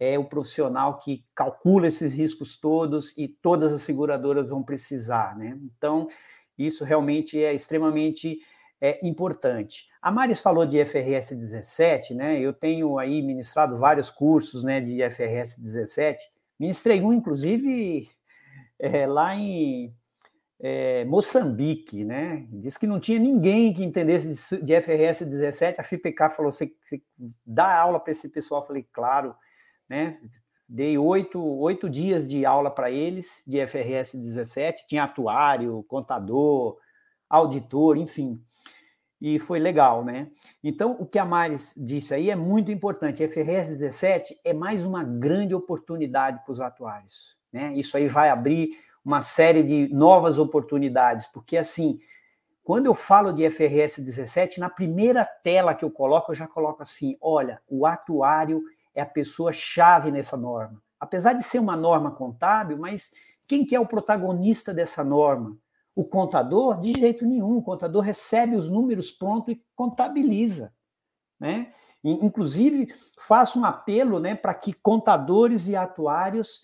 [0.00, 5.58] é o profissional que calcula esses riscos todos e todas as seguradoras vão precisar, né?
[5.62, 6.08] Então,
[6.58, 8.40] isso realmente é extremamente
[8.80, 9.86] é, importante.
[10.00, 12.40] A Maris falou de FRS 17, né?
[12.40, 16.18] Eu tenho aí ministrado vários cursos né, de FRS 17.
[16.58, 18.08] Ministrei um, inclusive,
[18.78, 19.94] é, lá em
[20.58, 22.46] é, Moçambique, né?
[22.50, 25.78] Diz que não tinha ninguém que entendesse de, de FRS 17.
[25.78, 26.72] A FIPK falou: você,
[27.44, 28.62] dá aula para esse pessoal?
[28.62, 29.34] Eu falei, claro,
[29.90, 30.18] né?
[30.66, 34.86] Dei oito, oito dias de aula para eles de FRS 17.
[34.86, 36.78] Tinha atuário, contador,
[37.28, 38.40] auditor, enfim
[39.20, 40.28] e foi legal, né?
[40.64, 43.26] Então, o que a Maris disse aí é muito importante.
[43.26, 47.72] FRS 17 é mais uma grande oportunidade para os atuários, né?
[47.74, 48.70] Isso aí vai abrir
[49.04, 52.00] uma série de novas oportunidades, porque assim,
[52.62, 56.82] quando eu falo de FRS 17, na primeira tela que eu coloco, eu já coloco
[56.82, 58.62] assim: olha, o atuário
[58.94, 60.82] é a pessoa chave nessa norma.
[60.98, 63.12] Apesar de ser uma norma contábil, mas
[63.46, 65.56] quem que é o protagonista dessa norma?
[65.94, 70.72] O contador, de jeito nenhum, o contador recebe os números pronto e contabiliza.
[71.38, 71.72] Né?
[72.02, 76.62] Inclusive, faço um apelo né, para que contadores e atuários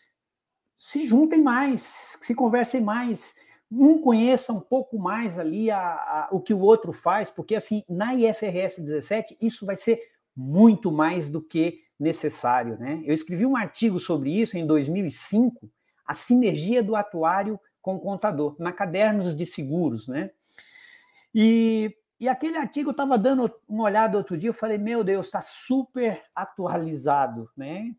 [0.76, 3.34] se juntem mais, se conversem mais,
[3.70, 7.82] um conheça um pouco mais ali a, a, o que o outro faz, porque assim,
[7.88, 10.00] na IFRS 17, isso vai ser
[10.34, 12.78] muito mais do que necessário.
[12.78, 13.02] Né?
[13.04, 15.70] Eu escrevi um artigo sobre isso em 2005,
[16.06, 20.30] a sinergia do atuário com o contador, na Cadernos de Seguros, né?
[21.32, 25.26] E, e aquele artigo eu estava dando uma olhada outro dia, eu falei, meu Deus,
[25.26, 27.94] está super atualizado, né?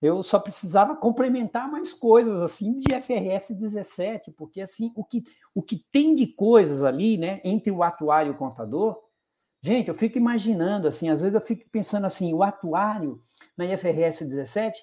[0.00, 5.62] Eu só precisava complementar mais coisas assim de FRS 17, porque assim, o que, o
[5.62, 8.98] que tem de coisas ali, né, entre o atuário e o contador,
[9.60, 13.22] gente, eu fico imaginando assim, às vezes eu fico pensando assim, o atuário
[13.56, 14.80] na IFRS 17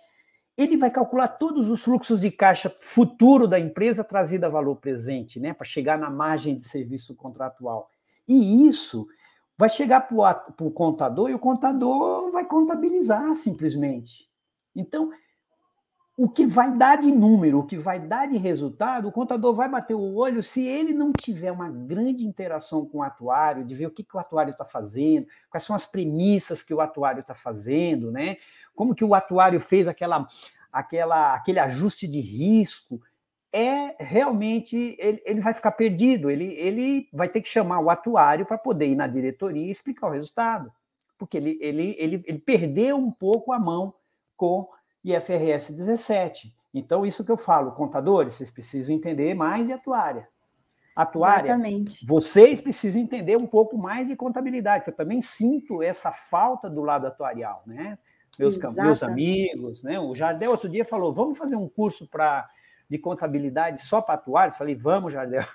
[0.57, 5.39] ele vai calcular todos os fluxos de caixa futuro da empresa trazido a valor presente,
[5.39, 7.89] né, para chegar na margem de serviço contratual.
[8.27, 9.07] E isso
[9.57, 14.29] vai chegar para o contador e o contador vai contabilizar simplesmente.
[14.75, 15.11] Então,
[16.15, 19.67] o que vai dar de número, o que vai dar de resultado, o contador vai
[19.67, 23.87] bater o olho se ele não tiver uma grande interação com o atuário, de ver
[23.87, 27.33] o que, que o atuário está fazendo, quais são as premissas que o atuário está
[27.33, 28.37] fazendo, né?
[28.75, 30.27] Como que o atuário fez aquela,
[30.71, 33.01] aquela, aquele ajuste de risco,
[33.51, 38.45] é realmente ele, ele vai ficar perdido, ele, ele vai ter que chamar o atuário
[38.45, 40.71] para poder ir na diretoria e explicar o resultado,
[41.17, 43.95] porque ele, ele, ele, ele perdeu um pouco a mão
[44.35, 44.67] com
[45.03, 46.53] IFRS 17.
[46.73, 50.27] Então, isso que eu falo, contadores, vocês precisam entender mais de atuária.
[50.95, 52.05] Atuária, Exatamente.
[52.05, 56.81] vocês precisam entender um pouco mais de contabilidade, que eu também sinto essa falta do
[56.81, 57.97] lado atuarial, né?
[58.37, 59.99] Meus, meus amigos, né?
[59.99, 62.47] O Jardel outro dia falou: vamos fazer um curso para
[62.89, 64.57] de contabilidade só para atuários?
[64.57, 65.45] Falei, vamos, Jardel.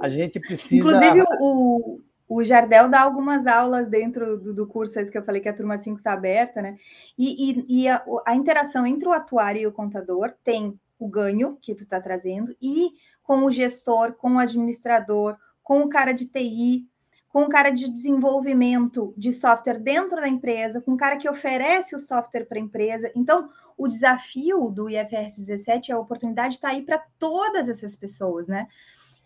[0.00, 0.76] A gente precisa.
[0.76, 5.48] Inclusive, o, o Jardel dá algumas aulas dentro do, do curso, que eu falei que
[5.48, 6.76] a turma 5 está aberta, né?
[7.16, 11.56] E, e, e a, a, interação entre o atuário e o contador tem o ganho
[11.60, 12.90] que tu está trazendo, e
[13.22, 16.88] com o gestor, com o administrador, com o cara de TI,
[17.28, 21.94] com o cara de desenvolvimento de software dentro da empresa, com o cara que oferece
[21.94, 23.12] o software para a empresa.
[23.14, 27.68] Então, o desafio do IFRS 17 é a oportunidade de estar tá aí para todas
[27.68, 28.66] essas pessoas, né?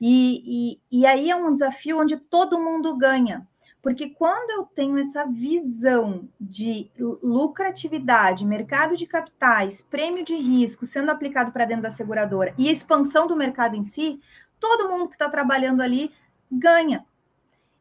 [0.00, 3.46] E, e, e aí é um desafio onde todo mundo ganha.
[3.82, 6.90] Porque quando eu tenho essa visão de
[7.22, 13.26] lucratividade, mercado de capitais, prêmio de risco sendo aplicado para dentro da seguradora e expansão
[13.26, 14.20] do mercado em si,
[14.58, 16.12] todo mundo que está trabalhando ali
[16.50, 17.06] ganha.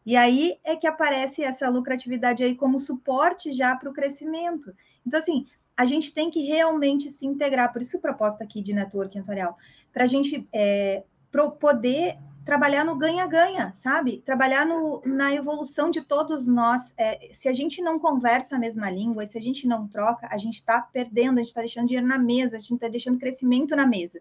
[0.05, 4.73] E aí é que aparece essa lucratividade aí como suporte já para o crescimento.
[5.05, 8.73] Então, assim, a gente tem que realmente se integrar, por isso a proposta aqui de
[8.73, 9.58] network editorial,
[9.91, 12.17] para a gente é, para poder
[12.49, 14.23] trabalhar no ganha-ganha, sabe?
[14.25, 16.91] Trabalhar no, na evolução de todos nós.
[16.97, 20.37] É, se a gente não conversa a mesma língua, se a gente não troca, a
[20.37, 23.75] gente está perdendo, a gente está deixando dinheiro na mesa, a gente está deixando crescimento
[23.75, 24.19] na mesa.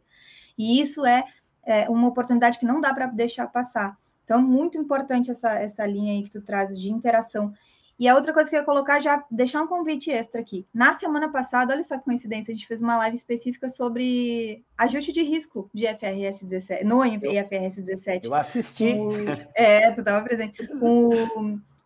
[0.58, 1.24] E isso é,
[1.64, 3.96] é uma oportunidade que não dá para deixar passar.
[4.24, 7.50] Então, muito importante essa, essa linha aí que tu trazes de interação.
[7.98, 10.64] E a outra coisa que eu ia colocar, já deixar um convite extra aqui.
[10.72, 15.12] Na semana passada, olha só que coincidência, a gente fez uma live específica sobre ajuste
[15.12, 18.26] de risco de FRS 17, no IFRS 17.
[18.26, 18.92] Eu assisti.
[18.94, 19.12] O,
[19.52, 20.62] é, tu estava presente.
[20.80, 21.10] O,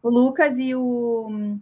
[0.02, 1.56] o, Lucas e o,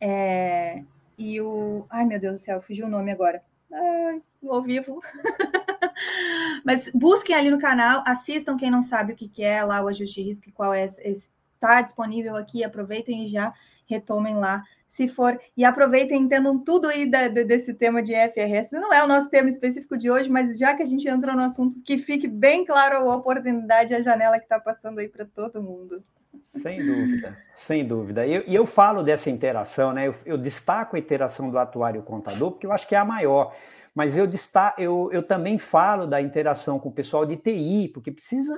[0.00, 0.82] é,
[1.18, 1.84] e e o.
[1.90, 3.42] Ai, meu Deus do céu, fugiu o nome agora.
[3.72, 5.00] Ai, no ao vivo.
[6.64, 9.88] Mas busquem ali no canal, assistam quem não sabe o que, que é lá o
[9.88, 11.28] ajuste de risco, qual é esse.
[11.56, 13.52] Está disponível aqui, aproveitem e já
[13.88, 15.38] retomem lá, se for.
[15.56, 18.72] E aproveitem, entendam tudo aí da, desse tema de FRS.
[18.72, 21.42] Não é o nosso tema específico de hoje, mas já que a gente entrou no
[21.42, 25.62] assunto, que fique bem claro a oportunidade, a janela que está passando aí para todo
[25.62, 26.02] mundo.
[26.42, 28.26] Sem dúvida, sem dúvida.
[28.26, 30.06] E eu, eu, falo dessa interação, né?
[30.06, 33.54] Eu, eu, destaco a interação do atuário contador, porque eu acho que é a maior.
[33.94, 38.12] Mas eu, destaco, eu, eu também falo da interação com o pessoal de TI, porque
[38.12, 38.54] precisa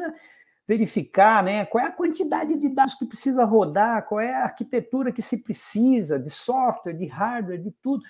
[0.68, 5.10] verificar né, qual é a quantidade de dados que precisa rodar, qual é a arquitetura
[5.10, 8.04] que se precisa, de software, de hardware, de tudo.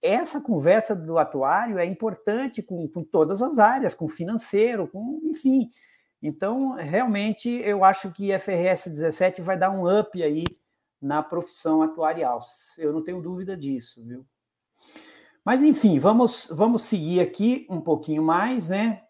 [0.00, 5.68] Essa conversa do atuário é importante com, com todas as áreas, com financeiro, com enfim.
[6.22, 10.44] Então, realmente, eu acho que FRS 17 vai dar um up aí
[11.02, 12.38] na profissão atuarial.
[12.78, 14.24] Eu não tenho dúvida disso, viu?
[15.44, 19.02] Mas, enfim, vamos, vamos seguir aqui um pouquinho mais, né?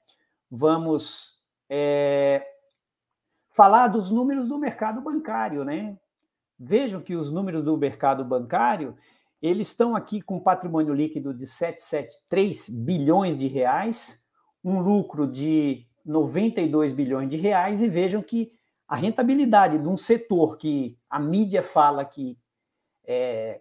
[0.51, 1.35] Vamos
[1.69, 2.54] é,
[3.55, 5.97] falar dos números do mercado bancário, né?
[6.59, 8.97] Vejam que os números do mercado bancário,
[9.41, 14.27] eles estão aqui com patrimônio líquido de 773 bilhões de reais,
[14.63, 18.53] um lucro de 92 bilhões de reais e vejam que
[18.89, 22.37] a rentabilidade de um setor que a mídia fala que
[23.07, 23.61] é,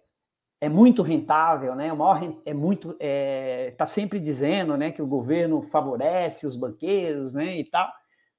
[0.59, 1.93] é muito rentável, né?
[1.93, 6.55] O maior é muito está é, tá sempre dizendo, né, que o governo favorece os
[6.55, 7.91] banqueiros, né, e tal.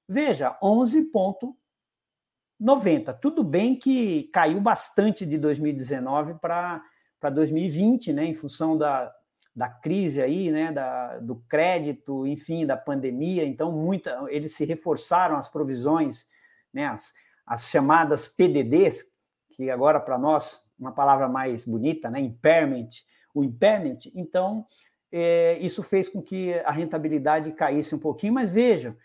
[0.08, 3.18] Veja, 11,90.
[3.20, 6.82] Tudo bem que caiu bastante de 2019 para
[7.32, 9.10] 2020, né, em função da,
[9.56, 13.44] da crise aí, né, da, do crédito, enfim, da pandemia.
[13.44, 16.26] Então, muita, eles se reforçaram as provisões,
[16.72, 17.14] né, as,
[17.46, 19.06] as chamadas PDDs,
[19.50, 22.88] que agora para nós uma palavra mais bonita, né, impairment,
[23.32, 23.98] o impairment.
[24.14, 24.66] Então,
[25.10, 28.96] é, isso fez com que a rentabilidade caísse um pouquinho, mas vejam,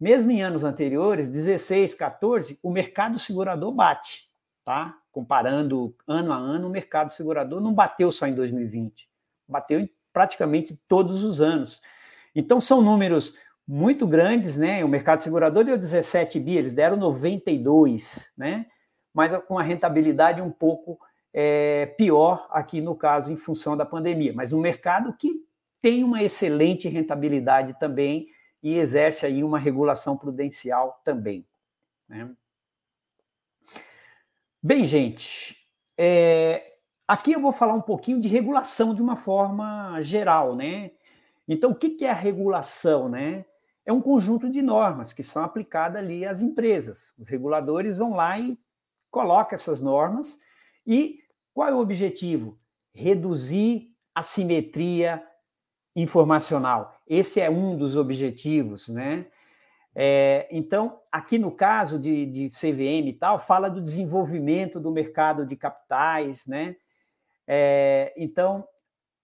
[0.00, 4.28] mesmo em anos anteriores, 16, 14, o mercado segurador bate,
[4.64, 4.96] tá?
[5.10, 9.08] Comparando ano a ano, o mercado segurador não bateu só em 2020,
[9.48, 11.80] bateu em praticamente todos os anos.
[12.34, 13.34] Então, são números
[13.66, 14.84] muito grandes, né?
[14.84, 18.66] O mercado segurador deu 17 bi, eles deram 92, né?
[19.12, 20.98] Mas com a rentabilidade um pouco
[21.34, 24.32] é, pior aqui no caso, em função da pandemia.
[24.32, 25.44] Mas um mercado que
[25.80, 28.28] tem uma excelente rentabilidade também
[28.62, 31.46] e exerce aí uma regulação prudencial também.
[32.08, 32.34] Né?
[34.62, 35.56] Bem, gente,
[35.96, 40.90] é, Aqui eu vou falar um pouquinho de regulação de uma forma geral, né?
[41.48, 43.46] Então, o que é a regulação, né?
[43.86, 47.14] É um conjunto de normas que são aplicadas ali às empresas.
[47.16, 48.58] Os reguladores vão lá e
[49.10, 50.38] colocam essas normas.
[50.86, 51.20] E
[51.54, 52.60] qual é o objetivo?
[52.92, 55.26] Reduzir a simetria
[55.96, 56.97] informacional.
[57.08, 59.26] Esse é um dos objetivos, né?
[59.94, 65.44] É, então, aqui no caso de, de CVM e tal, fala do desenvolvimento do mercado
[65.44, 66.76] de capitais, né?
[67.46, 68.64] É, então,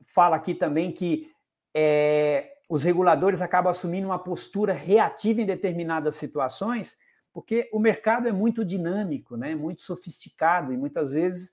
[0.07, 1.31] fala aqui também que
[1.75, 6.97] é, os reguladores acabam assumindo uma postura reativa em determinadas situações,
[7.33, 11.51] porque o mercado é muito dinâmico, né, muito sofisticado, e muitas vezes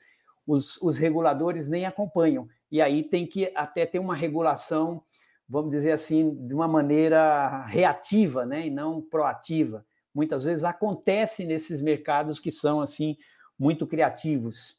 [0.48, 2.48] os, os reguladores nem acompanham.
[2.72, 5.04] E aí tem que até ter uma regulação,
[5.52, 9.86] vamos dizer assim, de uma maneira reativa, né, e não proativa.
[10.16, 13.18] Muitas vezes acontece nesses mercados que são assim
[13.60, 14.78] muito criativos,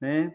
[0.00, 0.32] né?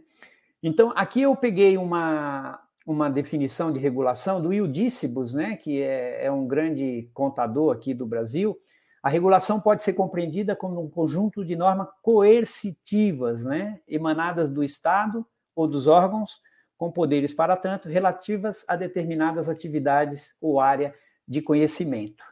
[0.61, 6.31] Então, aqui eu peguei uma, uma definição de regulação do Ildícibus, né, que é, é
[6.31, 8.59] um grande contador aqui do Brasil.
[9.01, 15.25] A regulação pode ser compreendida como um conjunto de normas coercitivas, né, emanadas do Estado
[15.55, 16.41] ou dos órgãos
[16.81, 20.95] com poderes para tanto relativas a determinadas atividades ou área
[21.27, 22.23] de conhecimento.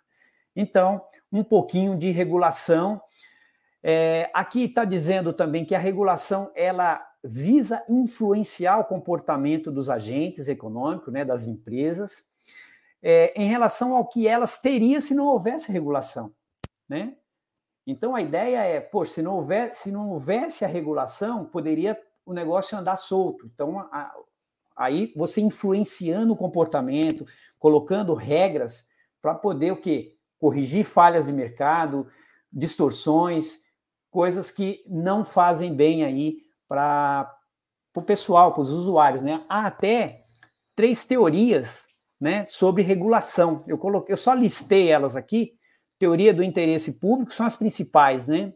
[0.55, 2.99] Então, um pouquinho de regulação.
[3.83, 10.47] É, aqui está dizendo também que a regulação ela visa influenciar o comportamento dos agentes
[10.47, 12.25] econômicos, né, das empresas,
[13.03, 16.33] é, em relação ao que elas teriam se não houvesse regulação,
[16.89, 17.15] né?
[17.85, 21.95] Então a ideia é, pô, se não houver, se não houvesse a regulação, poderia
[22.25, 23.45] o negócio andar solto.
[23.45, 24.11] Então a,
[24.79, 27.25] aí você influenciando o comportamento,
[27.59, 28.85] colocando regras
[29.21, 30.15] para poder o quê?
[30.39, 32.07] Corrigir falhas de mercado,
[32.51, 33.59] distorções,
[34.09, 37.29] coisas que não fazem bem aí para
[37.93, 39.43] o pessoal, para os usuários, né?
[39.49, 40.23] Há até
[40.75, 41.83] três teorias,
[42.19, 43.63] né, sobre regulação.
[43.67, 45.53] Eu coloquei, eu só listei elas aqui.
[45.97, 48.53] Teoria do interesse público são as principais, né?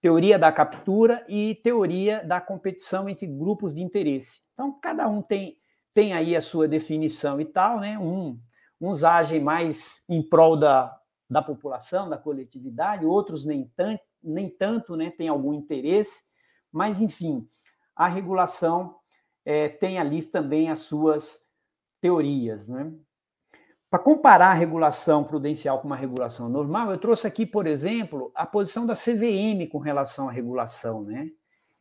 [0.00, 4.40] Teoria da captura e teoria da competição entre grupos de interesse.
[4.52, 5.56] Então, cada um tem,
[5.92, 7.98] tem aí a sua definição e tal, né?
[7.98, 8.38] Um,
[8.80, 10.96] uns agem mais em prol da,
[11.28, 15.10] da população, da coletividade, outros nem, tanto, nem tanto, né?
[15.10, 16.22] Tem algum interesse,
[16.70, 17.46] mas, enfim,
[17.94, 18.96] a regulação
[19.44, 21.46] é, tem ali também as suas
[22.00, 22.92] teorias, né?
[23.90, 28.44] Para comparar a regulação prudencial com uma regulação normal, eu trouxe aqui, por exemplo, a
[28.44, 31.30] posição da CVM com relação à regulação, né?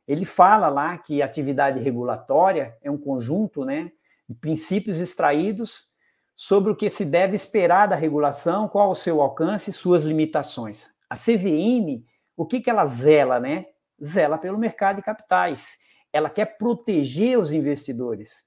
[0.08, 3.92] Ele fala lá que atividade regulatória é um conjunto, né,
[4.28, 5.90] de princípios extraídos
[6.34, 10.90] sobre o que se deve esperar da regulação, qual o seu alcance e suas limitações.
[11.10, 12.06] A CVM,
[12.38, 13.66] o que que ela zela, né?
[14.02, 15.78] Zela pelo mercado de capitais.
[16.14, 18.46] Ela quer proteger os investidores.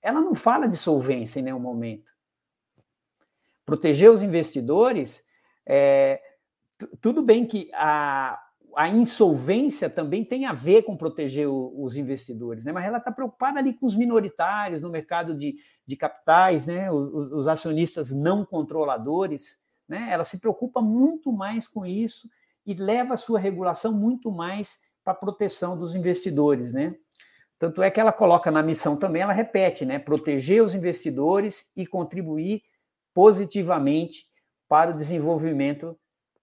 [0.00, 2.11] Ela não fala de solvência em nenhum momento
[3.72, 5.24] proteger os investidores,
[5.64, 6.20] é,
[7.00, 8.38] tudo bem que a,
[8.76, 12.70] a insolvência também tem a ver com proteger o, os investidores, né?
[12.70, 15.56] mas ela está preocupada ali com os minoritários no mercado de,
[15.86, 16.92] de capitais, né?
[16.92, 19.56] Os, os, acionistas não controladores,
[19.88, 20.08] né?
[20.10, 22.28] ela se preocupa muito mais com isso
[22.66, 26.74] e leva a sua regulação muito mais para a proteção dos investidores.
[26.74, 26.94] Né?
[27.58, 29.98] Tanto é que ela coloca na missão também, ela repete, né?
[29.98, 32.62] proteger os investidores e contribuir
[33.14, 34.26] positivamente
[34.68, 35.98] para o desenvolvimento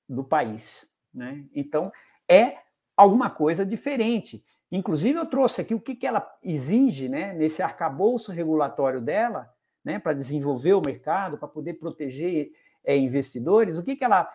[0.07, 0.88] do país.
[1.13, 1.45] Né?
[1.53, 1.91] Então,
[2.30, 2.57] é
[2.95, 4.43] alguma coisa diferente.
[4.72, 9.51] Inclusive, eu trouxe aqui o que, que ela exige né, nesse arcabouço regulatório dela,
[9.84, 12.51] né, para desenvolver o mercado, para poder proteger
[12.84, 14.32] é, investidores, o que, que ela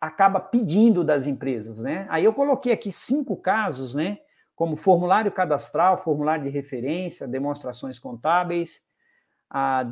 [0.00, 1.80] acaba pedindo das empresas.
[1.80, 2.06] Né?
[2.08, 4.18] Aí eu coloquei aqui cinco casos, né,
[4.54, 8.82] como formulário cadastral, formulário de referência, demonstrações contábeis,
[9.50, 9.84] a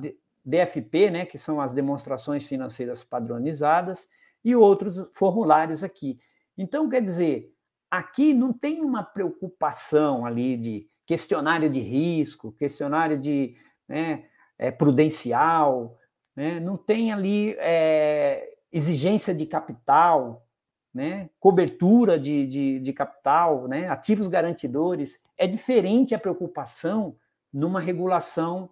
[0.45, 4.09] DFP, né, que são as demonstrações financeiras padronizadas,
[4.45, 6.19] e outros formulários aqui.
[6.59, 7.55] Então, quer dizer,
[7.91, 13.57] aqui não tem uma preocupação ali de questionário de risco, questionário de
[13.89, 14.25] né,
[14.59, 15.99] é, prudencial,
[16.35, 20.47] né, não tem ali é, exigência de capital,
[20.93, 25.19] né, cobertura de, de, de capital, né, ativos garantidores.
[25.39, 27.17] É diferente a preocupação
[27.53, 28.71] numa regulação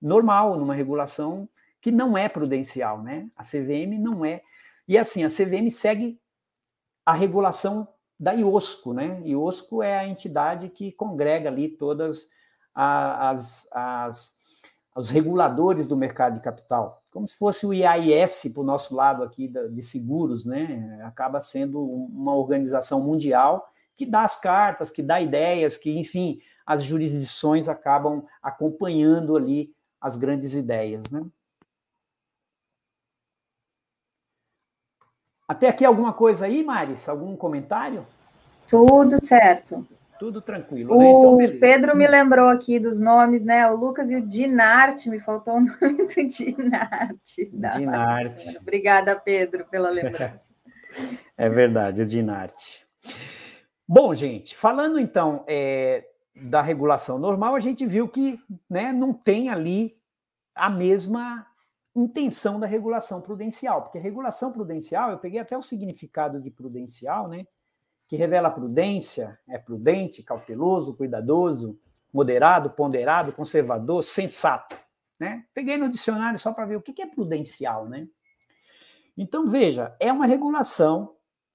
[0.00, 1.48] normal, numa regulação
[1.80, 3.28] que não é prudencial, né?
[3.36, 4.42] A CVM não é.
[4.86, 6.20] E assim, a CVM segue
[7.04, 7.88] a regulação
[8.18, 9.22] da IOSCO, né?
[9.24, 12.28] IOSCO é a entidade que congrega ali todas
[12.74, 14.34] as, as,
[14.94, 19.22] os reguladores do mercado de capital, como se fosse o IAIS para o nosso lado
[19.22, 21.00] aqui de seguros, né?
[21.04, 26.82] Acaba sendo uma organização mundial que dá as cartas, que dá ideias, que, enfim, as
[26.82, 31.10] jurisdições acabam acompanhando ali as grandes ideias.
[31.10, 31.24] Né?
[35.46, 37.08] Até aqui alguma coisa aí, Maris?
[37.08, 38.06] Algum comentário?
[38.68, 39.86] Tudo certo.
[40.18, 40.94] Tudo tranquilo.
[40.94, 41.46] O né?
[41.46, 43.68] então, Pedro me lembrou aqui dos nomes, né?
[43.70, 47.50] O Lucas e o Dinarte, me faltou o nome do Dinarte.
[47.50, 48.58] Dinarte.
[48.58, 50.50] Obrigada, Pedro, pela lembrança.
[51.36, 52.86] é verdade, o Dinarte.
[53.88, 56.04] Bom, gente, falando então é,
[56.34, 59.98] da regulação normal, a gente viu que né, não tem ali
[60.54, 61.46] a mesma
[61.94, 67.28] intenção da regulação prudencial, porque a regulação prudencial, eu peguei até o significado de prudencial,
[67.28, 67.46] né,
[68.06, 71.78] que revela prudência, é prudente, cauteloso, cuidadoso,
[72.12, 74.76] moderado, ponderado, conservador, sensato,
[75.18, 75.44] né?
[75.54, 78.08] Peguei no dicionário só para ver o que é prudencial, né?
[79.16, 81.14] Então veja, é uma regulação,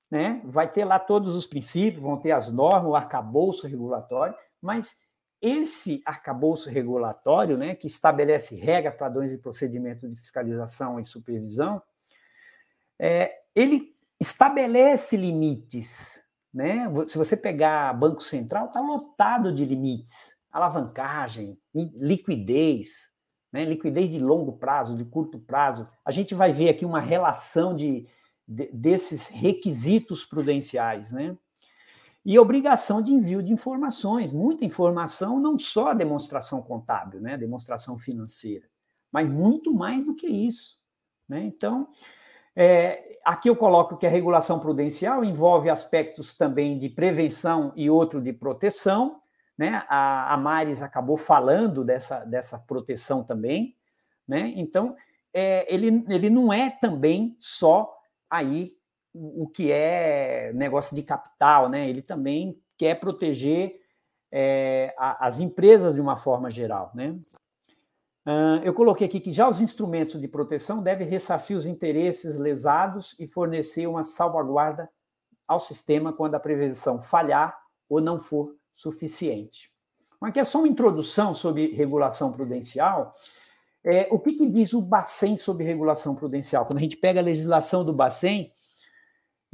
[0.10, 0.42] né?
[0.46, 4.36] Vai ter lá todos os princípios, vão ter as normas, o arcabouço regulatório,
[4.66, 5.00] mas
[5.42, 11.82] esse arcabouço regulatório, né, que estabelece regras, padrões e procedimentos de fiscalização e supervisão,
[12.98, 16.22] é, ele estabelece limites.
[16.54, 16.86] Né?
[17.08, 20.34] Se você pegar Banco Central, está lotado de limites.
[20.52, 23.10] Alavancagem, liquidez,
[23.52, 23.66] né?
[23.66, 25.88] liquidez de longo prazo, de curto prazo.
[26.04, 28.08] A gente vai ver aqui uma relação de,
[28.48, 31.12] de desses requisitos prudenciais.
[31.12, 31.38] Né?
[32.26, 38.00] E obrigação de envio de informações, muita informação, não só a demonstração contábil, né, demonstração
[38.00, 38.68] financeira,
[39.12, 40.80] mas muito mais do que isso.
[41.30, 41.44] Né?
[41.44, 41.88] Então,
[42.56, 48.20] é, aqui eu coloco que a regulação prudencial envolve aspectos também de prevenção e outro
[48.20, 49.22] de proteção.
[49.58, 49.84] Né?
[49.88, 53.76] A, a Maris acabou falando dessa, dessa proteção também.
[54.28, 54.52] Né?
[54.56, 54.96] Então,
[55.34, 57.96] é, ele, ele não é também só
[58.30, 58.75] aí
[59.18, 61.90] o que é negócio de capital, né?
[61.90, 63.80] Ele também quer proteger
[64.32, 67.18] é, a, as empresas de uma forma geral, né?
[68.28, 73.16] Uh, eu coloquei aqui que já os instrumentos de proteção devem ressarcir os interesses lesados
[73.20, 74.90] e fornecer uma salvaguarda
[75.48, 77.56] ao sistema quando a prevenção falhar
[77.88, 79.72] ou não for suficiente.
[80.20, 83.14] Aqui é só uma introdução sobre regulação prudencial.
[83.84, 86.66] É, o que, que, diz o Bacen sobre regulação prudencial?
[86.66, 88.52] Quando a gente pega a legislação do Bacen,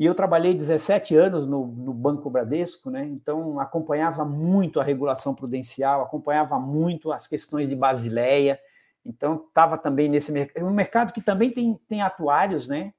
[0.02, 3.06] e eu trabalhei 17 anos no, no, Banco Bradesco, né?
[3.06, 8.60] então acompanhava muito a regulação prudencial, acompanhava muito as questões de Basileia,
[9.06, 12.96] então estava também nesse mercado, um mercado que também tem, tem atuários, né?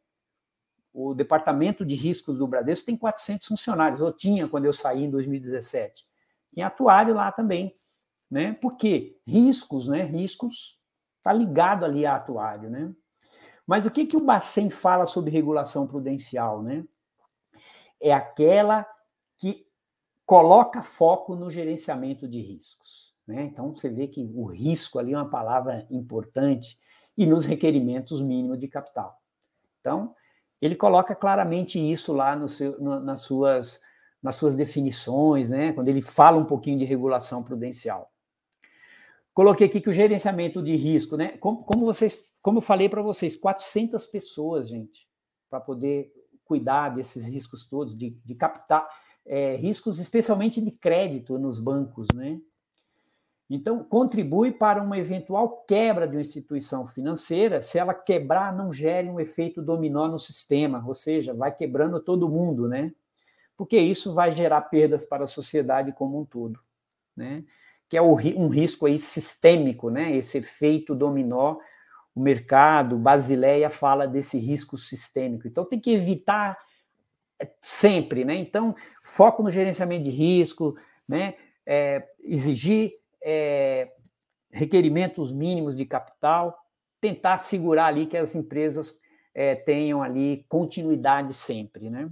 [0.95, 5.11] O departamento de riscos do Bradesco tem 400 funcionários, ou tinha quando eu saí em
[5.11, 6.07] 2017.
[6.55, 7.75] Tinha atuário lá também,
[8.31, 8.53] né?
[8.63, 9.19] Por quê?
[9.27, 10.05] Riscos, né?
[10.05, 10.81] Riscos
[11.19, 12.93] está ligado ali a atuário, né?
[13.67, 16.85] Mas o que, que o Bacen fala sobre regulação prudencial, né?
[18.03, 18.87] É aquela
[19.39, 19.67] que
[20.27, 23.15] coloca foco no gerenciamento de riscos.
[23.27, 23.45] Né?
[23.45, 26.79] Então, você vê que o risco ali é uma palavra importante
[27.17, 29.21] e nos requerimentos mínimos de capital.
[29.81, 30.15] Então,
[30.61, 33.81] ele coloca claramente isso lá no seu, no, nas, suas,
[34.23, 35.73] nas suas definições, né?
[35.73, 38.11] quando ele fala um pouquinho de regulação prudencial.
[39.35, 41.39] Coloquei aqui que o gerenciamento de risco, né?
[41.39, 45.09] Como, como vocês, como eu falei para vocês, 400 pessoas, gente,
[45.49, 46.13] para poder
[46.53, 48.87] cuidar desses riscos todos, de, de captar
[49.25, 52.39] é, riscos, especialmente de crédito nos bancos, né?
[53.49, 59.09] Então, contribui para uma eventual quebra de uma instituição financeira, se ela quebrar, não gere
[59.09, 62.93] um efeito dominó no sistema, ou seja, vai quebrando todo mundo, né?
[63.57, 66.61] Porque isso vai gerar perdas para a sociedade como um todo,
[67.17, 67.45] né?
[67.89, 70.15] Que é um risco aí sistêmico, né?
[70.15, 71.57] Esse efeito dominó,
[72.15, 75.47] o mercado, Basileia fala desse risco sistêmico.
[75.47, 76.59] Então, tem que evitar
[77.61, 78.35] sempre, né?
[78.35, 80.77] Então, foco no gerenciamento de risco,
[81.09, 81.35] né?
[81.65, 82.93] É, exigir
[83.23, 83.93] é,
[84.51, 86.59] requerimentos mínimos de capital,
[87.01, 89.01] tentar segurar ali que as empresas
[89.35, 92.11] é, tenham ali continuidade sempre, né?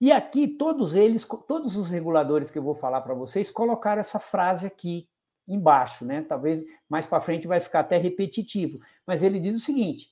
[0.00, 4.18] E aqui todos eles, todos os reguladores que eu vou falar para vocês colocaram essa
[4.18, 5.08] frase aqui
[5.46, 6.22] embaixo, né?
[6.22, 10.10] Talvez mais para frente vai ficar até repetitivo, mas ele diz o seguinte: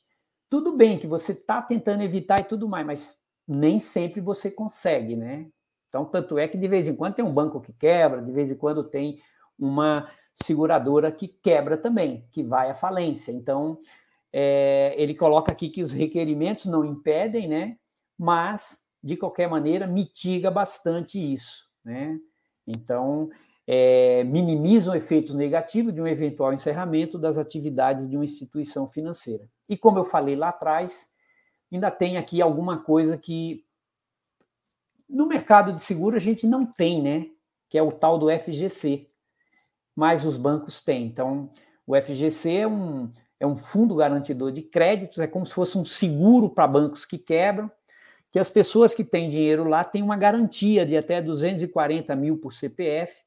[0.49, 5.17] tudo bem que você está tentando evitar e tudo mais, mas nem sempre você consegue,
[5.17, 5.47] né?
[5.89, 8.51] Então, tanto é que de vez em quando tem um banco que quebra, de vez
[8.51, 9.21] em quando tem
[9.59, 13.31] uma seguradora que quebra também, que vai à falência.
[13.31, 13.79] Então,
[14.33, 17.77] é, ele coloca aqui que os requerimentos não impedem, né?
[18.19, 22.19] Mas, de qualquer maneira, mitiga bastante isso, né?
[22.67, 23.31] Então,
[23.67, 29.49] é, minimizam efeitos negativos de um eventual encerramento das atividades de uma instituição financeira.
[29.69, 31.11] E como eu falei lá atrás,
[31.73, 33.65] ainda tem aqui alguma coisa que
[35.09, 37.27] no mercado de seguro a gente não tem, né?
[37.69, 39.09] Que é o tal do FGC,
[39.95, 41.07] mas os bancos têm.
[41.07, 41.51] Então,
[41.87, 43.11] o FGC é um,
[43.41, 47.19] é um fundo garantidor de créditos, é como se fosse um seguro para bancos que
[47.19, 47.71] quebram,
[48.31, 52.53] que as pessoas que têm dinheiro lá têm uma garantia de até 240 mil por
[52.53, 53.24] CPF,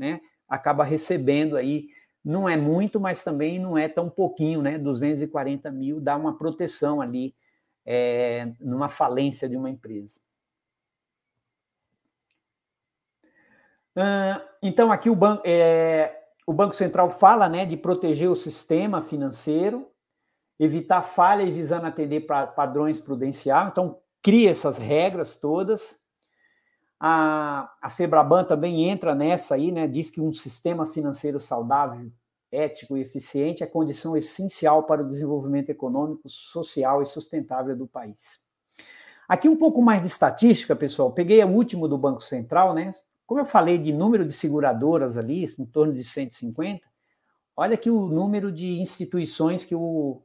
[0.00, 0.20] né?
[0.48, 1.88] Acaba recebendo aí,
[2.24, 4.78] não é muito, mas também não é tão pouquinho, né?
[4.78, 7.34] 240 mil dá uma proteção ali
[7.84, 10.18] é, numa falência de uma empresa.
[14.62, 19.90] então, aqui o banco, é, o Banco Central fala né, de proteger o sistema financeiro,
[20.58, 23.70] evitar falha e visando atender para padrões prudenciais.
[23.70, 25.99] Então, cria essas regras todas.
[27.02, 29.88] A, a Febraban também entra nessa aí, né?
[29.88, 32.12] Diz que um sistema financeiro saudável,
[32.52, 38.38] ético e eficiente é condição essencial para o desenvolvimento econômico, social e sustentável do país.
[39.26, 41.12] Aqui um pouco mais de estatística, pessoal.
[41.12, 42.90] Peguei o último do Banco Central, né?
[43.24, 46.84] Como eu falei de número de seguradoras ali, em torno de 150,
[47.56, 50.20] olha aqui o número de instituições que, o,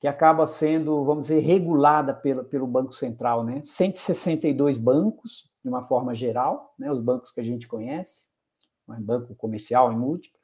[0.00, 3.60] que acaba sendo, vamos dizer, regulada pelo, pelo Banco Central, né?
[3.64, 6.90] 162 bancos, de uma forma geral, né?
[6.90, 8.24] os bancos que a gente conhece,
[8.88, 8.96] né?
[9.00, 10.38] banco comercial e múltiplo,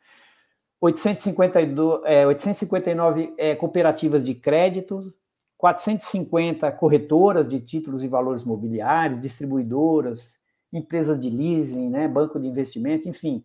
[0.80, 5.12] 852, é, 859 é, cooperativas de crédito,
[5.56, 10.36] 450 corretoras de títulos e valores mobiliários, distribuidoras,
[10.72, 13.44] empresas de leasing, né, banco de investimento, enfim,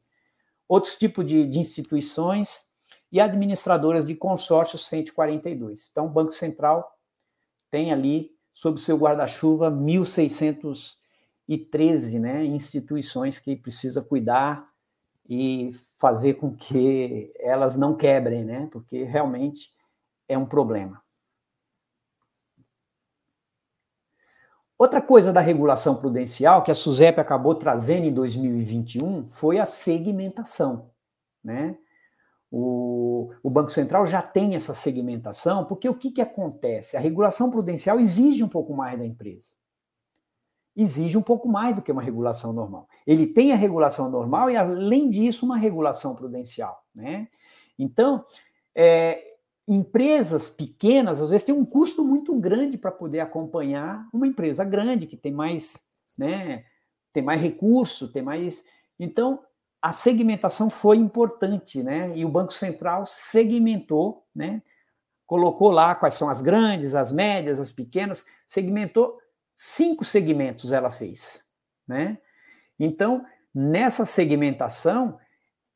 [0.68, 2.66] outros tipos de, de instituições
[3.12, 5.90] e administradoras de consórcios 142.
[5.92, 6.88] Então, o Banco Central
[7.72, 9.72] tem ali, sob seu guarda-chuva,
[11.50, 14.66] 1.613 né, instituições que precisa cuidar
[15.30, 19.72] e fazer com que elas não quebrem, né, porque realmente
[20.28, 21.02] é um problema.
[24.78, 30.90] Outra coisa da regulação prudencial que a SUSEP acabou trazendo em 2021 foi a segmentação.
[31.44, 31.78] Né?
[32.52, 36.98] O, o, Banco Central já tem essa segmentação, porque o que, que acontece?
[36.98, 39.54] A regulação prudencial exige um pouco mais da empresa.
[40.76, 42.88] Exige um pouco mais do que uma regulação normal.
[43.06, 46.84] Ele tem a regulação normal e, além disso, uma regulação prudencial.
[46.94, 47.28] Né?
[47.78, 48.24] Então,
[48.76, 49.22] é,
[49.68, 55.08] empresas pequenas, às vezes, têm um custo muito grande para poder acompanhar uma empresa grande,
[55.08, 56.66] que tem mais, né,
[57.14, 58.66] tem mais recurso, tem mais.
[59.00, 59.40] Então,
[59.82, 62.14] a segmentação foi importante, né?
[62.16, 64.62] E o Banco Central segmentou, né?
[65.28, 69.18] Colocou lá quais são as grandes, as médias, as pequenas, segmentou
[69.56, 71.44] cinco segmentos ela fez,
[71.88, 72.18] né?
[72.80, 75.20] Então, nessa segmentação,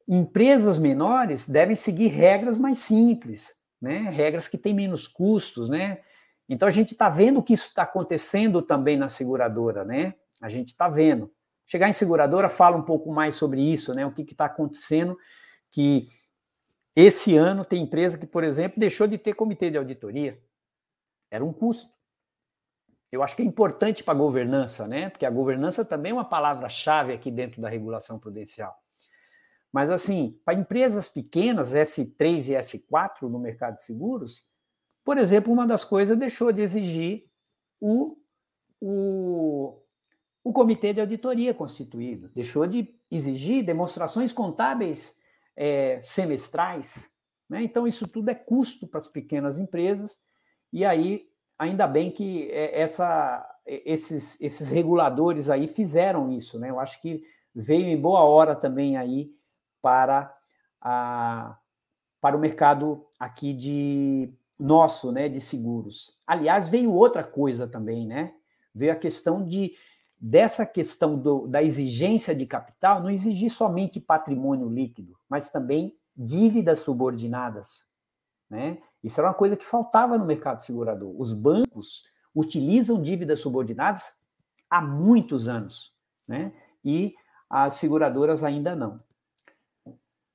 [0.07, 4.09] empresas menores devem seguir regras mais simples, né?
[4.09, 5.99] Regras que têm menos custos, né?
[6.49, 10.15] Então a gente está vendo que isso está acontecendo também na seguradora, né?
[10.41, 11.31] A gente está vendo.
[11.65, 14.05] Chegar em seguradora fala um pouco mais sobre isso, né?
[14.05, 15.17] O que está acontecendo
[15.71, 16.07] que
[16.95, 20.41] esse ano tem empresa que, por exemplo, deixou de ter comitê de auditoria.
[21.29, 21.93] Era um custo.
[23.11, 25.09] Eu acho que é importante para a governança, né?
[25.09, 28.77] Porque a governança também é uma palavra-chave aqui dentro da regulação prudencial.
[29.71, 34.47] Mas, assim, para empresas pequenas, S3 e S4 no mercado de seguros,
[35.03, 37.29] por exemplo, uma das coisas deixou de exigir
[37.79, 38.17] o,
[38.81, 39.81] o,
[40.43, 45.17] o comitê de auditoria constituído, deixou de exigir demonstrações contábeis
[45.55, 47.09] é, semestrais.
[47.49, 47.63] Né?
[47.63, 50.21] Então, isso tudo é custo para as pequenas empresas,
[50.73, 56.59] e aí, ainda bem que é, essa, esses, esses reguladores aí fizeram isso.
[56.59, 56.69] Né?
[56.69, 57.21] Eu acho que
[57.53, 59.31] veio em boa hora também aí
[59.81, 60.35] para,
[60.81, 61.57] a,
[62.21, 66.17] para o mercado aqui de nosso, né, de seguros.
[66.25, 68.33] Aliás, veio outra coisa também, né?
[68.73, 69.73] Veio a questão de
[70.19, 76.79] dessa questão do, da exigência de capital não exigir somente patrimônio líquido, mas também dívidas
[76.79, 77.85] subordinadas,
[78.49, 78.79] né?
[79.07, 81.15] Isso era uma coisa que faltava no mercado segurador.
[81.17, 82.03] Os bancos
[82.35, 84.13] utilizam dívidas subordinadas
[84.69, 85.93] há muitos anos,
[86.27, 86.51] né?
[86.83, 87.15] E
[87.49, 88.97] as seguradoras ainda não.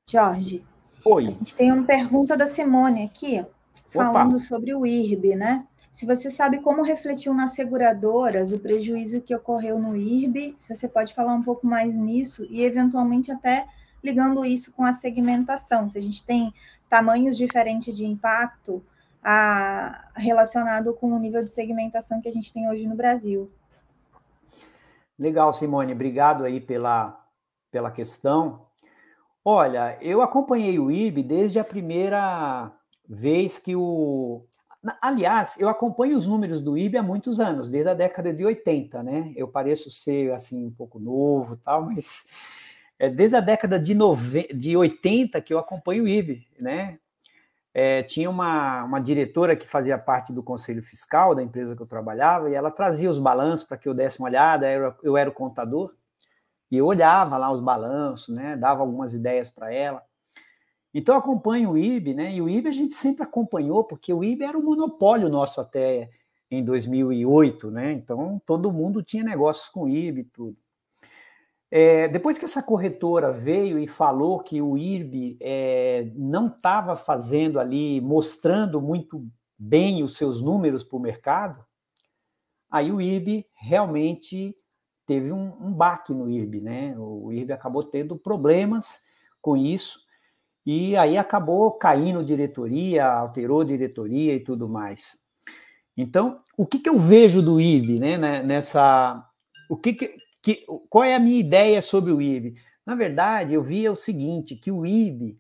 [0.09, 0.65] Jorge.
[1.05, 1.27] Oi.
[1.27, 3.45] A gente tem uma pergunta da Simone aqui,
[3.93, 4.45] falando Opa.
[4.45, 5.67] sobre o IRB, né?
[5.93, 10.89] Se você sabe como refletiu nas seguradoras o prejuízo que ocorreu no IRB, se você
[10.89, 13.67] pode falar um pouco mais nisso e, eventualmente, até
[14.03, 16.53] ligando isso com a segmentação, se a gente tem
[16.93, 18.85] tamanhos diferentes de impacto
[19.25, 23.51] a, relacionado com o nível de segmentação que a gente tem hoje no Brasil.
[25.19, 27.19] Legal, Simone, obrigado aí pela,
[27.71, 28.67] pela questão.
[29.43, 32.71] Olha, eu acompanhei o IB desde a primeira
[33.09, 34.45] vez que o.
[35.01, 39.03] Aliás, eu acompanho os números do IB há muitos anos, desde a década de 80,
[39.03, 39.33] né?
[39.35, 42.27] Eu pareço ser assim um pouco novo, tal, mas
[43.03, 44.47] é desde a década de, nove...
[44.55, 47.01] de 80 que eu acompanho o IB, né?
[47.75, 51.87] É, tinha uma, uma diretora que fazia parte do conselho fiscal da empresa que eu
[51.87, 54.71] trabalhava e ela trazia os balanços para que eu desse uma olhada.
[54.71, 55.93] Eu era, eu era o contador
[56.71, 60.01] e eu olhava lá os balanços, né, dava algumas ideias para ela.
[60.95, 62.33] Então eu acompanho o IB, né?
[62.33, 66.09] E o IB a gente sempre acompanhou, porque o IB era um monopólio nosso até
[66.49, 67.91] em 2008, né?
[67.91, 70.62] Então todo mundo tinha negócios com o IB e tudo.
[71.75, 77.59] É, depois que essa corretora veio e falou que o IRB é, não estava fazendo
[77.59, 79.27] ali, mostrando muito
[79.59, 81.65] bem os seus números para o mercado,
[82.71, 84.55] aí o IRB realmente
[85.07, 86.95] teve um, um baque no IRB, né?
[86.99, 89.01] O IRB acabou tendo problemas
[89.41, 89.99] com isso,
[90.67, 95.25] e aí acabou caindo diretoria, alterou diretoria e tudo mais.
[95.97, 99.27] Então, o que, que eu vejo do IRB, né, nessa...
[99.71, 102.61] O que, que, que qual é a minha ideia sobre o IRB?
[102.85, 105.39] Na verdade, eu via o seguinte, que o IRB,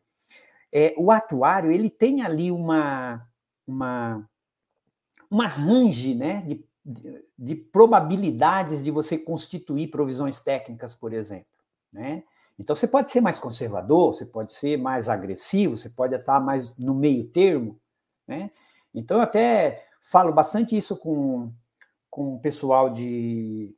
[0.72, 3.20] é, o atuário, ele tem ali uma,
[3.66, 4.26] uma,
[5.28, 11.46] uma range né, de de, probabilidades de você constituir provisões técnicas, por exemplo.
[11.92, 12.24] Né?
[12.58, 16.76] Então, você pode ser mais conservador, você pode ser mais agressivo, você pode estar mais
[16.76, 17.78] no meio termo.
[18.26, 18.50] Né?
[18.94, 21.52] Então, eu até falo bastante isso com,
[22.10, 23.74] com o pessoal de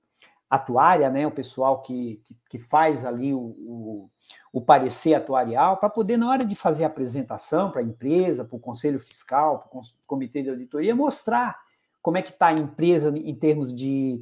[0.49, 1.27] atuária, né?
[1.27, 4.11] o pessoal que, que, que faz ali o, o,
[4.53, 8.57] o parecer atuarial, para poder, na hora de fazer a apresentação para a empresa, para
[8.57, 11.59] o conselho fiscal, para o comitê de auditoria, mostrar
[12.01, 14.21] como é que está a empresa em termos de,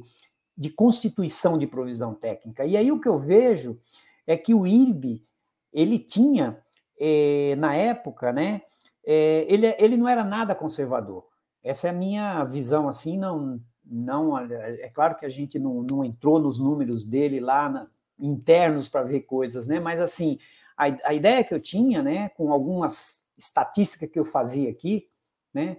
[0.57, 2.65] de constituição de provisão técnica.
[2.65, 3.79] E aí o que eu vejo
[4.25, 5.23] é que o IRB,
[5.71, 6.57] ele tinha,
[6.99, 8.61] é, na época, né,
[9.05, 11.25] é, ele, ele não era nada conservador.
[11.61, 16.03] Essa é a minha visão, assim, não, não é claro que a gente não, não
[16.03, 17.87] entrou nos números dele lá na,
[18.19, 20.39] internos para ver coisas, né, mas assim,
[20.77, 25.09] a, a ideia que eu tinha, né, com algumas estatísticas que eu fazia aqui,
[25.53, 25.77] né,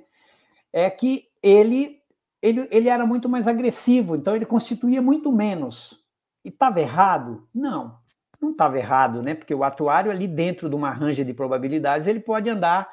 [0.72, 2.02] é que ele
[2.44, 6.04] ele, ele era muito mais agressivo, então ele constituía muito menos.
[6.44, 7.48] E estava errado?
[7.54, 7.98] Não,
[8.38, 9.34] não estava errado, né?
[9.34, 12.86] Porque o atuário ali dentro de uma ranja de probabilidades, ele pode andar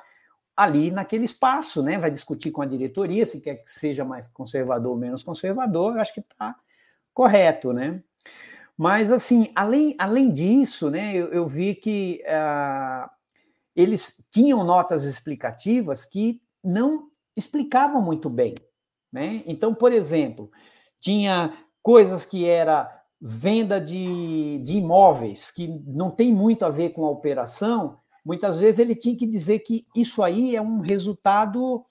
[0.56, 1.98] ali naquele espaço, né?
[1.98, 6.02] Vai discutir com a diretoria se quer que seja mais conservador ou menos conservador, eu
[6.02, 6.56] acho que está
[7.14, 8.02] correto, né?
[8.78, 13.10] Mas, assim, além, além disso, né, eu, eu vi que uh,
[13.76, 18.56] eles tinham notas explicativas que não explicavam muito bem.
[19.12, 19.44] Né?
[19.46, 20.50] Então, por exemplo,
[21.00, 22.90] tinha coisas que era
[23.20, 28.80] venda de, de imóveis, que não tem muito a ver com a operação, muitas vezes
[28.80, 31.84] ele tinha que dizer que isso aí é um resultado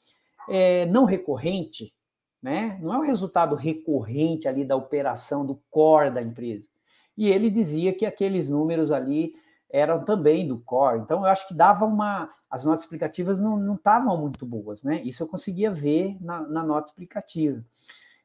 [0.48, 1.94] é, não recorrente,
[2.42, 2.78] né?
[2.80, 6.68] não é um resultado recorrente ali da operação, do core da empresa.
[7.16, 9.34] E ele dizia que aqueles números ali
[9.70, 11.00] eram também do core.
[11.00, 12.30] Então, eu acho que dava uma.
[12.50, 15.00] As notas explicativas não estavam muito boas, né?
[15.04, 17.64] Isso eu conseguia ver na, na nota explicativa.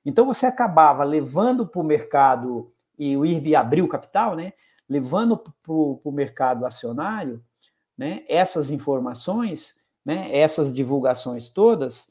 [0.03, 4.53] Então, você acabava levando para o mercado, e o IRB abriu capital, né?
[4.89, 7.43] Levando para o mercado acionário
[7.97, 9.75] né, essas informações,
[10.05, 12.07] né, essas divulgações todas,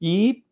[0.00, 0.44] e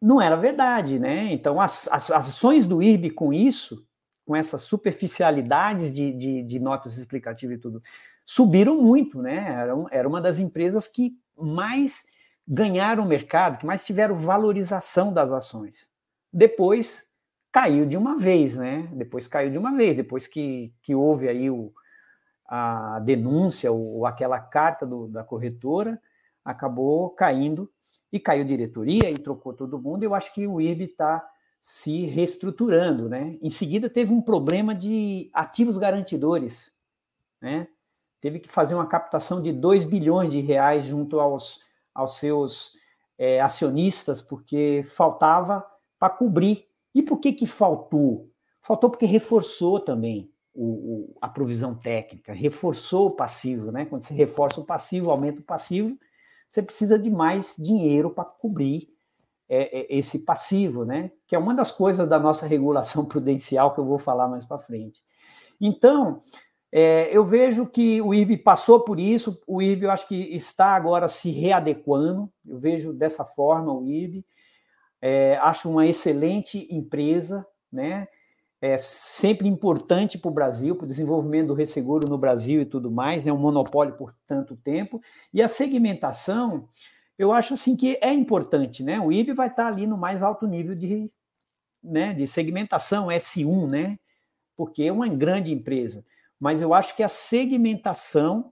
[0.00, 1.32] não era verdade, né?
[1.32, 3.86] Então, as, as ações do IRB com isso
[4.24, 7.82] com essas superficialidades de, de, de, notas explicativas e tudo,
[8.24, 9.46] subiram muito, né?
[9.50, 12.06] Era, era uma das empresas que mais
[12.46, 15.86] ganharam mercado, que mais tiveram valorização das ações.
[16.32, 17.12] Depois
[17.52, 18.88] caiu de uma vez, né?
[18.92, 21.72] Depois caiu de uma vez, depois que, que houve aí o,
[22.56, 26.00] a denúncia ou aquela carta do, da corretora,
[26.44, 27.68] acabou caindo
[28.12, 30.04] e caiu diretoria e trocou todo mundo.
[30.04, 31.28] Eu acho que o IRB está
[31.60, 33.36] se reestruturando, né?
[33.42, 36.70] Em seguida teve um problema de ativos garantidores,
[37.40, 37.66] né?
[38.20, 41.60] Teve que fazer uma captação de 2 bilhões de reais junto aos,
[41.92, 42.74] aos seus
[43.18, 45.66] é, acionistas, porque faltava
[45.98, 46.68] para cobrir.
[46.94, 48.30] E por que que faltou?
[48.62, 53.84] Faltou porque reforçou também o, o, a provisão técnica, reforçou o passivo, né?
[53.84, 55.98] Quando você reforça o passivo, aumenta o passivo,
[56.48, 58.88] você precisa de mais dinheiro para cobrir
[59.48, 61.10] é, é, esse passivo, né?
[61.26, 64.58] Que é uma das coisas da nossa regulação prudencial que eu vou falar mais para
[64.58, 65.02] frente.
[65.60, 66.20] Então,
[66.70, 70.74] é, eu vejo que o IRB passou por isso, o IRB eu acho que está
[70.74, 74.24] agora se readequando, eu vejo dessa forma o IRB,
[75.00, 78.08] é, acho uma excelente empresa, né?
[78.66, 82.90] É sempre importante para o Brasil, para o desenvolvimento do resseguro no Brasil e tudo
[82.90, 83.30] mais, né?
[83.30, 85.02] Um monopólio por tanto tempo.
[85.34, 86.66] E a segmentação,
[87.18, 88.98] eu acho assim que é importante, né?
[88.98, 91.12] O IB vai estar ali no mais alto nível de,
[91.82, 93.98] né, de segmentação, S1, né?
[94.56, 96.02] Porque é uma grande empresa.
[96.40, 98.50] Mas eu acho que a segmentação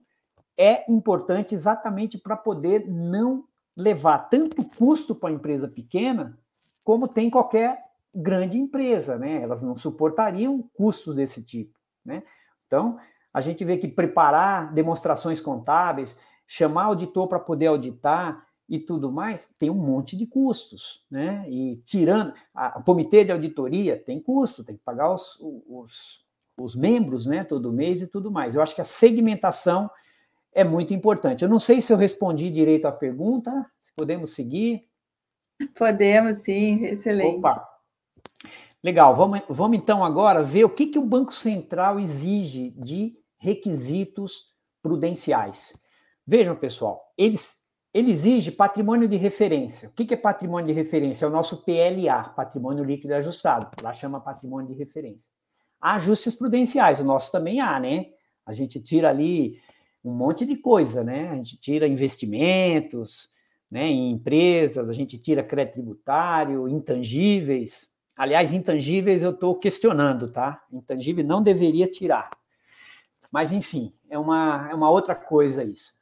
[0.58, 6.38] é importante exatamente para poder não levar tanto custo para a empresa pequena,
[6.84, 9.42] como tem qualquer grande empresa, né?
[9.42, 12.22] Elas não suportariam custos desse tipo, né?
[12.66, 12.98] Então,
[13.32, 19.50] a gente vê que preparar demonstrações contábeis, chamar auditor para poder auditar, e tudo mais,
[19.58, 21.44] tem um monte de custos, né?
[21.46, 25.38] E tirando, a, o comitê de auditoria tem custo, tem que pagar os,
[25.68, 26.24] os,
[26.58, 28.54] os membros, né, todo mês e tudo mais.
[28.54, 29.90] Eu acho que a segmentação
[30.54, 31.42] é muito importante.
[31.42, 33.50] Eu não sei se eu respondi direito à pergunta,
[33.82, 34.88] se podemos seguir.
[35.74, 37.36] Podemos, sim, excelente.
[37.38, 37.71] Opa.
[38.82, 44.52] Legal, vamos, vamos então agora ver o que, que o Banco Central exige de requisitos
[44.82, 45.72] prudenciais.
[46.26, 47.62] Vejam, pessoal, eles
[47.94, 49.90] ele exige patrimônio de referência.
[49.90, 51.26] O que é patrimônio de referência?
[51.26, 53.70] É o nosso PLA, patrimônio líquido ajustado.
[53.82, 55.28] Lá chama patrimônio de referência.
[55.78, 58.06] Há ajustes prudenciais, o nosso também há, né?
[58.46, 59.60] A gente tira ali
[60.02, 61.28] um monte de coisa, né?
[61.28, 63.28] A gente tira investimentos,
[63.70, 67.91] né, em empresas, a gente tira crédito tributário, intangíveis.
[68.16, 70.62] Aliás, intangíveis eu estou questionando, tá?
[70.70, 72.30] Intangível não deveria tirar.
[73.30, 75.92] Mas, enfim, é uma, é uma outra coisa isso.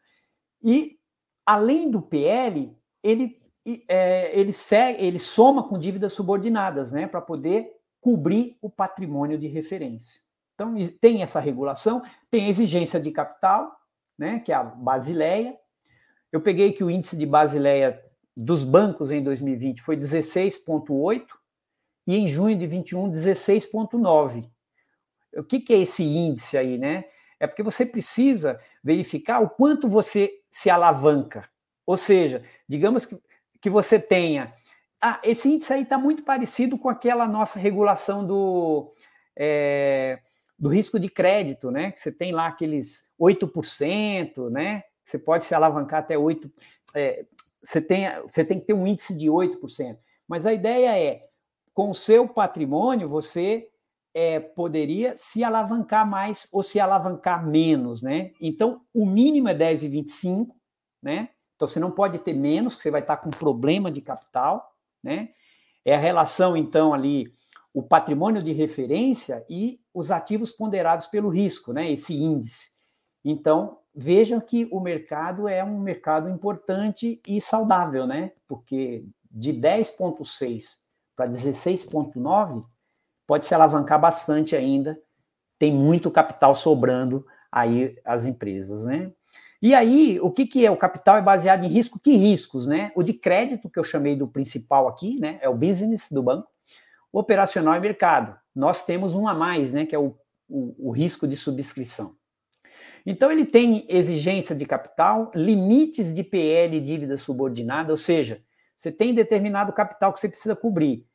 [0.62, 0.98] E
[1.46, 3.40] além do PL, ele,
[3.88, 9.46] é, ele, segue, ele soma com dívidas subordinadas, né, para poder cobrir o patrimônio de
[9.46, 10.20] referência.
[10.54, 13.74] Então, tem essa regulação, tem exigência de capital,
[14.18, 15.56] né, que é a Basileia.
[16.32, 17.98] Eu peguei que o índice de Basileia
[18.36, 21.39] dos bancos em 2020 foi 16,8
[22.11, 24.50] e em junho de 21, 16,9.
[25.36, 27.04] O que, que é esse índice aí, né?
[27.38, 31.48] É porque você precisa verificar o quanto você se alavanca.
[31.86, 33.16] Ou seja, digamos que,
[33.61, 34.52] que você tenha.
[35.00, 38.92] Ah, esse índice aí está muito parecido com aquela nossa regulação do,
[39.36, 40.18] é,
[40.58, 41.92] do risco de crédito, né?
[41.92, 44.82] Que você tem lá aqueles 8%, né?
[45.04, 46.50] Você pode se alavancar até 8%.
[46.92, 47.24] É,
[47.62, 49.96] você, tem, você tem que ter um índice de 8%.
[50.26, 51.30] Mas a ideia é,
[51.81, 53.66] com o seu patrimônio, você
[54.12, 58.33] é, poderia se alavancar mais ou se alavancar menos, né?
[58.39, 60.49] Então, o mínimo é 10,25,
[61.03, 61.31] né?
[61.57, 65.31] Então, você não pode ter menos, que você vai estar com problema de capital, né?
[65.83, 67.33] É a relação, então, ali,
[67.72, 71.91] o patrimônio de referência e os ativos ponderados pelo risco, né?
[71.91, 72.70] Esse índice.
[73.24, 78.33] Então, vejam que o mercado é um mercado importante e saudável, né?
[78.47, 80.80] Porque de 10,6
[81.20, 82.64] para 16,9
[83.26, 84.98] pode se alavancar bastante ainda,
[85.58, 89.12] tem muito capital sobrando aí as empresas, né?
[89.60, 90.70] E aí, o que, que é?
[90.70, 92.00] O capital é baseado em risco?
[92.00, 92.90] Que riscos, né?
[92.96, 95.38] O de crédito, que eu chamei do principal aqui, né?
[95.42, 96.48] É o business do banco.
[97.12, 98.34] O operacional e mercado.
[98.54, 99.84] Nós temos um a mais, né?
[99.84, 100.16] Que é o,
[100.48, 102.14] o, o risco de subscrição.
[103.04, 108.42] Então, ele tem exigência de capital, limites de PL e dívida subordinada, ou seja,
[108.80, 111.06] você tem determinado capital que você precisa cobrir.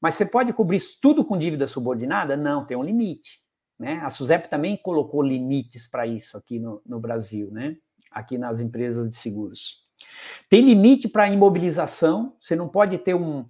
[0.00, 2.36] Mas você pode cobrir tudo com dívida subordinada?
[2.36, 3.40] Não, tem um limite.
[3.78, 4.00] Né?
[4.02, 7.76] A SUSEP também colocou limites para isso aqui no, no Brasil, né?
[8.10, 9.84] aqui nas empresas de seguros.
[10.48, 13.46] Tem limite para imobilização, você não pode ter um,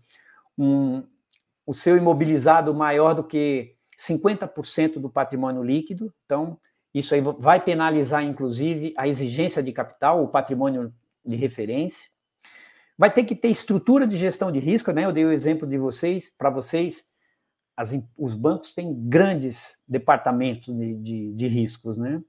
[0.58, 1.02] um,
[1.64, 6.58] o seu imobilizado maior do que 50% do patrimônio líquido, então
[6.92, 10.92] isso aí vai penalizar, inclusive, a exigência de capital, o patrimônio
[11.24, 12.08] de referência.
[13.00, 15.06] Vai ter que ter estrutura de gestão de risco, né?
[15.06, 17.02] Eu dei o exemplo de vocês, para vocês,
[17.74, 22.22] as, os bancos têm grandes departamentos de, de, de riscos, né?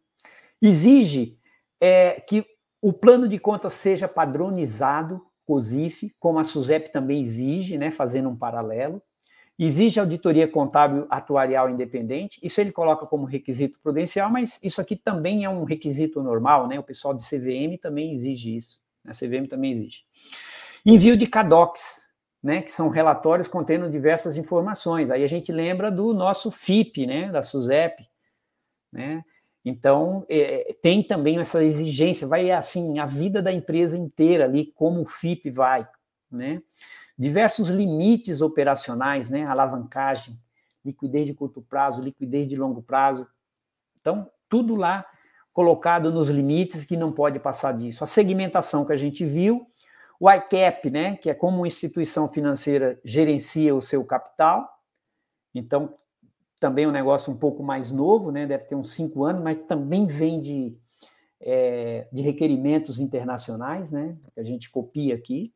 [0.61, 1.37] Exige
[1.77, 2.45] é, que
[2.81, 7.91] o plano de contas seja padronizado, COSIF, como a SUSEP também exige, né?
[7.91, 9.01] Fazendo um paralelo.
[9.59, 15.43] Exige auditoria contábil atuarial independente, isso ele coloca como requisito prudencial, mas isso aqui também
[15.43, 16.79] é um requisito normal, né?
[16.79, 19.11] O pessoal de CVM também exige isso, né?
[19.11, 20.05] a CVM também exige.
[20.85, 22.09] Envio de CADOCs,
[22.41, 25.11] né, que são relatórios contendo diversas informações.
[25.11, 28.07] Aí a gente lembra do nosso FIP, né, da SUSEP,
[28.91, 29.23] né?
[29.63, 35.01] Então, é, tem também essa exigência, vai assim, a vida da empresa inteira ali, como
[35.01, 35.87] o FIP vai,
[36.31, 36.61] né?
[37.15, 39.45] Diversos limites operacionais, né?
[39.45, 40.35] Alavancagem,
[40.83, 43.27] liquidez de curto prazo, liquidez de longo prazo.
[43.99, 45.05] Então, tudo lá
[45.53, 48.03] colocado nos limites que não pode passar disso.
[48.03, 49.67] A segmentação que a gente viu,
[50.21, 54.69] o ICAP, né, que é como uma instituição financeira gerencia o seu capital.
[55.51, 55.95] Então,
[56.59, 59.57] também é um negócio um pouco mais novo, né, deve ter uns cinco anos, mas
[59.63, 60.77] também vem de,
[61.39, 65.51] é, de requerimentos internacionais, né, que a gente copia aqui.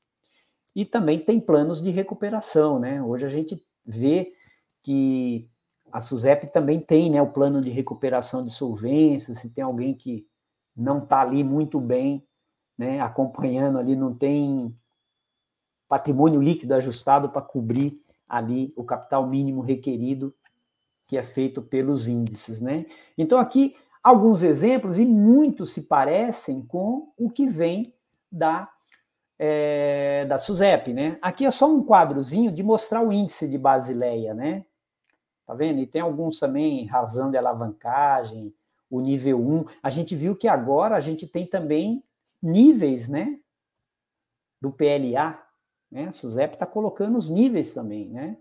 [0.76, 3.01] E também tem planos de recuperação, né?
[3.01, 4.34] Hoje a gente vê
[4.82, 5.47] que
[5.91, 10.28] a SUSEP também tem né, o plano de recuperação de solvência, se tem alguém que
[10.76, 12.26] não está ali muito bem
[12.78, 14.76] né, acompanhando ali, não tem
[15.88, 20.34] patrimônio líquido ajustado para cobrir ali o capital mínimo requerido
[21.07, 22.86] que é feito pelos índices, né?
[23.17, 27.93] Então aqui alguns exemplos e muitos se parecem com o que vem
[28.32, 28.69] da
[29.38, 31.17] é, da SUSEP, né?
[31.21, 34.65] Aqui é só um quadrozinho de mostrar o índice de Basileia, né?
[35.45, 35.80] Tá vendo?
[35.80, 38.53] E tem alguns também razão de alavancagem,
[38.89, 39.65] o nível 1.
[39.84, 42.03] A gente viu que agora a gente tem também
[42.42, 43.38] níveis, né?
[44.62, 45.42] Do PLA,
[45.92, 46.08] né?
[46.08, 48.38] A SUSEP está colocando os níveis também, né?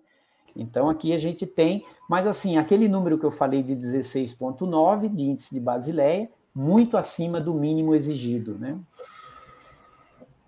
[0.57, 5.23] Então aqui a gente tem, mas assim, aquele número que eu falei de 16,9 de
[5.23, 8.79] índice de Basileia, muito acima do mínimo exigido, né?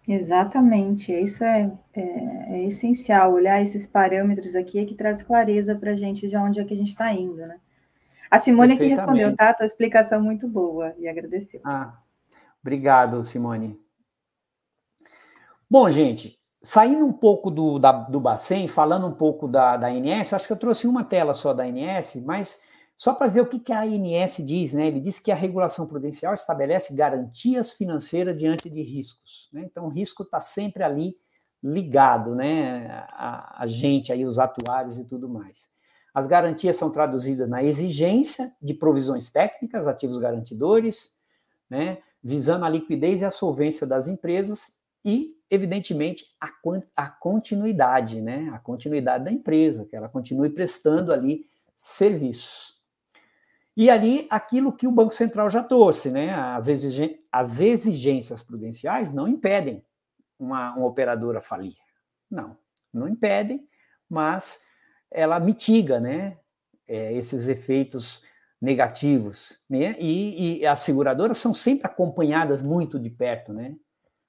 [0.09, 5.91] Exatamente, isso é, é, é, essencial, olhar esses parâmetros aqui é que traz clareza para
[5.91, 7.59] a gente de onde é que a gente está indo, né?
[8.31, 9.53] A Simone aqui respondeu, tá?
[9.53, 11.61] Tua explicação muito boa e agradeceu.
[11.65, 11.99] Ah,
[12.67, 13.81] Obrigado, Simone.
[15.71, 20.33] Bom, gente, saindo um pouco do, da, do Bacen, falando um pouco da, da ANS,
[20.33, 22.61] acho que eu trouxe uma tela só da ANS, mas
[22.97, 24.89] só para ver o que, que a ANS diz, né?
[24.89, 29.49] Ele diz que a regulação prudencial estabelece garantias financeiras diante de riscos.
[29.53, 29.63] Né?
[29.65, 31.17] Então, o risco está sempre ali
[31.63, 33.07] ligado, né?
[33.13, 35.69] A, a gente aí, os atuários e tudo mais.
[36.13, 41.17] As garantias são traduzidas na exigência de provisões técnicas, ativos garantidores,
[41.71, 41.99] né?
[42.27, 44.73] Visando a liquidez e a solvência das empresas
[45.05, 46.51] e, evidentemente, a,
[46.97, 48.51] a continuidade, né?
[48.53, 51.47] A continuidade da empresa, que ela continue prestando ali
[51.77, 52.75] serviços.
[53.77, 56.35] E ali, aquilo que o Banco Central já trouxe, né?
[56.35, 56.67] As,
[57.31, 59.85] as exigências prudenciais não impedem
[60.37, 61.77] uma, uma operadora falir.
[62.29, 62.59] Não,
[62.93, 63.69] não impedem,
[64.11, 64.65] mas
[65.13, 66.37] ela mitiga, né?
[66.89, 68.21] É, esses efeitos
[68.61, 69.97] negativos, né?
[69.99, 73.77] E, e, as seguradoras são sempre acompanhadas muito de perto, né?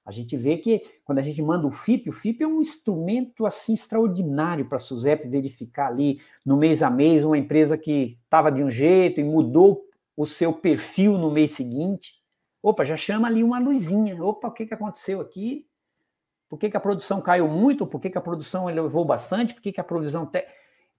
[0.04, 3.44] A gente vê que quando a gente manda o FIP, o FIP é um instrumento
[3.44, 8.50] assim extraordinário para a SUSEP verificar ali no mês a mês uma empresa que estava
[8.50, 9.82] de um jeito e mudou
[10.16, 12.14] o seu perfil no mês seguinte.
[12.62, 14.22] Opa, já chama ali uma luzinha.
[14.24, 15.66] Opa, o que, que aconteceu aqui?
[16.48, 17.86] Por que, que a produção caiu muito?
[17.86, 19.54] Por que, que a produção elevou bastante?
[19.54, 20.26] Por que, que a provisão.
[20.26, 20.44] Te...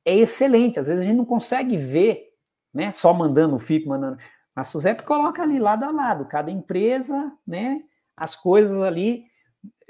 [0.06, 0.80] É excelente.
[0.80, 2.29] Às vezes a gente não consegue ver,
[2.74, 2.92] né?
[2.92, 4.18] Só mandando o FIP, mandando.
[4.56, 7.84] A SUSEP coloca ali lado a lado, cada empresa, né?
[8.16, 9.26] As coisas ali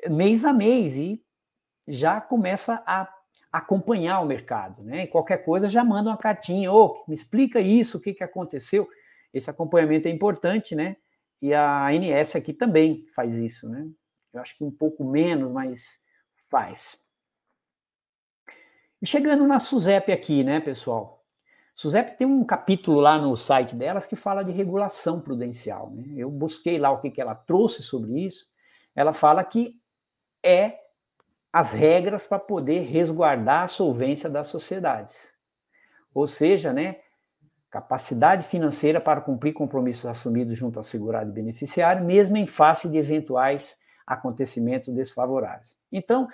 [0.07, 1.23] mês a mês e
[1.87, 3.11] já começa a
[3.51, 5.03] acompanhar o mercado, né?
[5.03, 8.23] E qualquer coisa já manda uma cartinha, ô, oh, me explica isso, o que, que
[8.23, 8.87] aconteceu.
[9.33, 10.97] Esse acompanhamento é importante, né?
[11.41, 13.87] E a ANS aqui também faz isso, né?
[14.31, 15.99] Eu acho que um pouco menos, mas
[16.49, 16.99] faz.
[19.01, 21.18] E chegando na SUSEP aqui, né, pessoal?
[21.79, 25.89] SUSEP tem um capítulo lá no site delas que fala de regulação prudencial.
[25.91, 26.15] Né?
[26.17, 28.47] Eu busquei lá o que, que ela trouxe sobre isso.
[28.93, 29.79] Ela fala que
[30.43, 30.77] é
[31.53, 35.31] as regras para poder resguardar a solvência das sociedades.
[36.13, 36.97] Ou seja, né,
[37.69, 42.97] capacidade financeira para cumprir compromissos assumidos junto ao segurado e beneficiário, mesmo em face de
[42.97, 45.77] eventuais acontecimentos desfavoráveis.
[45.89, 46.27] Então,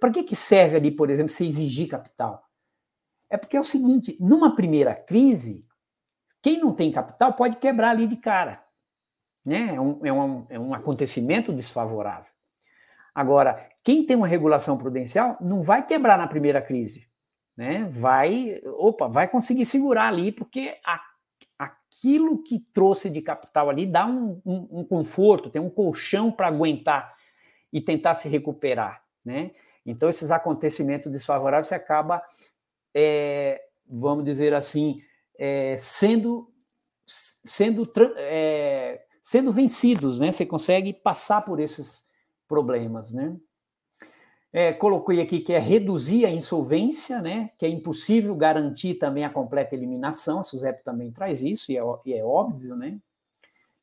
[0.00, 2.45] para que, que serve ali, por exemplo, se exigir capital?
[3.30, 5.64] É porque é o seguinte: numa primeira crise,
[6.42, 8.64] quem não tem capital pode quebrar ali de cara.
[9.44, 9.74] Né?
[9.74, 12.30] É, um, é, um, é um acontecimento desfavorável.
[13.14, 17.08] Agora, quem tem uma regulação prudencial não vai quebrar na primeira crise.
[17.56, 17.86] Né?
[17.88, 21.00] Vai, opa, vai conseguir segurar ali, porque a
[21.96, 26.48] aquilo que trouxe de capital ali dá um, um, um conforto, tem um colchão para
[26.48, 27.14] aguentar
[27.72, 29.52] e tentar se recuperar, né?
[29.84, 32.22] Então, esses acontecimentos desfavoráveis, você acaba,
[32.98, 35.02] é, vamos dizer assim,
[35.38, 36.50] é, sendo,
[37.44, 40.32] sendo, é, sendo vencidos, né?
[40.32, 42.02] Você consegue passar por esses
[42.48, 43.36] problemas, né?
[44.50, 47.50] É, coloquei aqui que é reduzir a insolvência, né?
[47.58, 50.40] Que é impossível garantir também a completa eliminação.
[50.40, 52.98] A SUSEP também traz isso, e é, e é óbvio, né?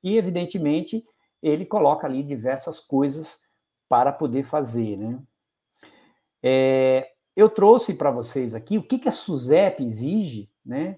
[0.03, 1.05] E, evidentemente,
[1.39, 3.39] ele coloca ali diversas coisas
[3.87, 5.19] para poder fazer, né?
[6.41, 10.97] É, eu trouxe para vocês aqui o que, que a SUSEP exige, né?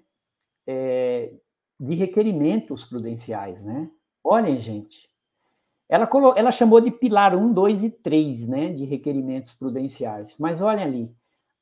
[0.68, 1.32] É,
[1.80, 3.90] de requerimentos prudenciais, né?
[4.24, 5.10] Olhem, gente,
[5.88, 10.36] ela, ela chamou de pilar 1, 2 e 3, né, de requerimentos prudenciais.
[10.40, 11.16] Mas olhem ali,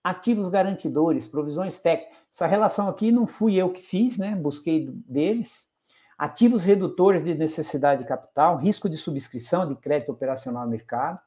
[0.04, 2.18] ativos garantidores, provisões técnicas.
[2.32, 5.72] Essa relação aqui não fui eu que fiz, né, busquei deles.
[6.18, 11.20] Ativos redutores de necessidade de capital, risco de subscrição de crédito operacional ao mercado.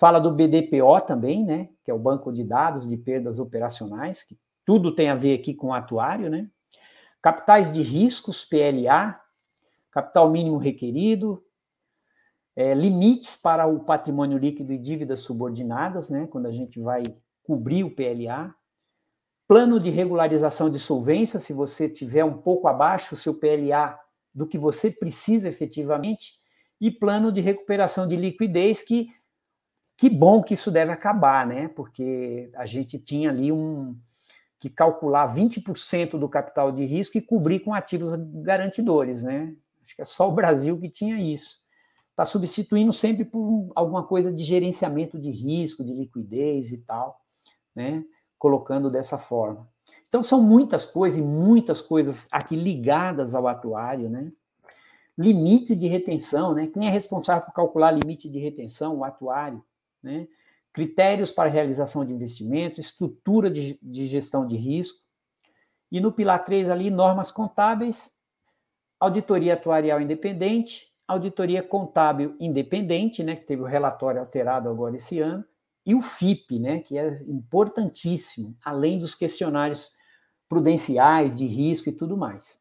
[0.00, 4.34] Fala do BDPO também, né, que é o banco de dados de perdas operacionais, que
[4.64, 6.48] tudo tem a ver aqui com o atuário, né?
[7.20, 9.20] Capitais de riscos, PLA,
[9.90, 11.44] capital mínimo requerido,
[12.56, 17.02] é, limites para o patrimônio líquido e dívidas subordinadas, né, quando a gente vai
[17.42, 18.54] cobrir o PLA,
[19.46, 24.00] plano de regularização de solvência, se você tiver um pouco abaixo o seu PLA
[24.34, 26.40] do que você precisa efetivamente,
[26.80, 29.10] e plano de recuperação de liquidez, que
[30.00, 31.68] que bom que isso deve acabar, né?
[31.68, 33.94] Porque a gente tinha ali um
[34.58, 38.10] que calcular 20% do capital de risco e cobrir com ativos
[38.42, 39.54] garantidores, né?
[39.82, 41.60] Acho que é só o Brasil que tinha isso
[42.20, 47.18] está substituindo sempre por alguma coisa de gerenciamento de risco, de liquidez e tal,
[47.74, 48.04] né?
[48.38, 49.66] Colocando dessa forma.
[50.08, 54.30] Então são muitas coisas e muitas coisas aqui ligadas ao atuário, né?
[55.16, 56.66] Limite de retenção, né?
[56.66, 58.98] Quem é responsável por calcular limite de retenção?
[58.98, 59.62] O atuário,
[60.02, 60.26] né?
[60.72, 65.00] Critérios para realização de investimento, estrutura de, de gestão de risco.
[65.90, 68.16] E no pilar 3 ali, normas contábeis,
[69.00, 75.44] auditoria atuarial independente, auditoria contábil independente, né, que teve o relatório alterado agora esse ano,
[75.84, 79.90] e o FIP, né, que é importantíssimo, além dos questionários
[80.48, 82.60] prudenciais, de risco e tudo mais.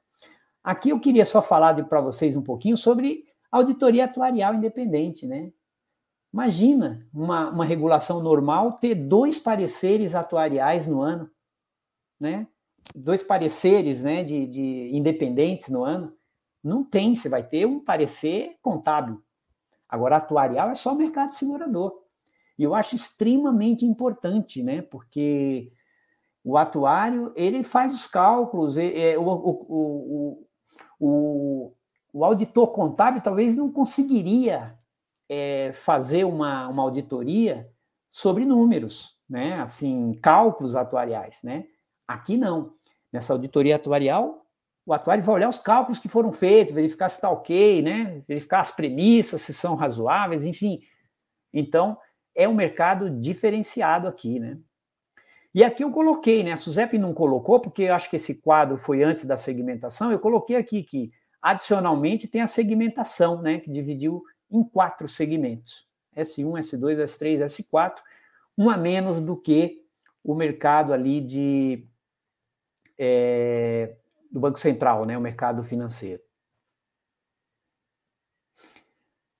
[0.63, 5.51] Aqui eu queria só falar para vocês um pouquinho sobre auditoria atuarial independente, né?
[6.31, 11.29] Imagina uma, uma regulação normal ter dois pareceres atuariais no ano,
[12.19, 12.47] né?
[12.95, 16.13] Dois pareceres, né, de, de independentes no ano.
[16.63, 19.21] Não tem, você vai ter um parecer contábil.
[19.87, 22.03] Agora, atuarial é só o mercado segurador.
[22.57, 24.81] E eu acho extremamente importante, né?
[24.81, 25.71] Porque
[26.43, 30.47] o atuário, ele faz os cálculos, o, o,
[30.99, 31.73] o,
[32.13, 34.77] o, auditor contábil talvez não conseguiria
[35.29, 37.69] é, fazer uma, uma auditoria
[38.09, 39.61] sobre números, né?
[39.61, 41.67] Assim, cálculos atuariais, né?
[42.07, 42.73] Aqui não.
[43.13, 44.45] Nessa auditoria atuarial,
[44.85, 48.23] o atuário vai olhar os cálculos que foram feitos, verificar se está ok, né?
[48.27, 50.79] verificar as premissas, se são razoáveis, enfim.
[51.53, 51.95] Então,
[52.33, 54.57] é um mercado diferenciado aqui, né?
[55.53, 56.53] E aqui eu coloquei, né?
[56.53, 60.11] A Suzep não colocou, porque eu acho que esse quadro foi antes da segmentação.
[60.11, 61.11] Eu coloquei aqui que,
[61.41, 63.59] adicionalmente, tem a segmentação, né?
[63.59, 67.95] Que dividiu em quatro segmentos: S1, S2, S3, S4,
[68.57, 69.83] um a menos do que
[70.23, 71.87] o mercado ali de
[72.97, 73.95] é,
[74.31, 75.17] do Banco Central, né?
[75.17, 76.21] O mercado financeiro.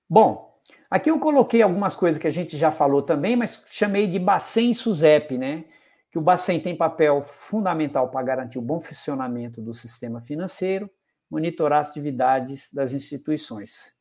[0.08, 0.58] Bom,
[0.90, 4.70] aqui eu coloquei algumas coisas que a gente já falou também, mas chamei de Bacen
[4.70, 5.64] e SUSEP, né?
[6.10, 10.90] que o Bacen tem papel fundamental para garantir o bom funcionamento do sistema financeiro,
[11.30, 13.94] monitorar as atividades das instituições.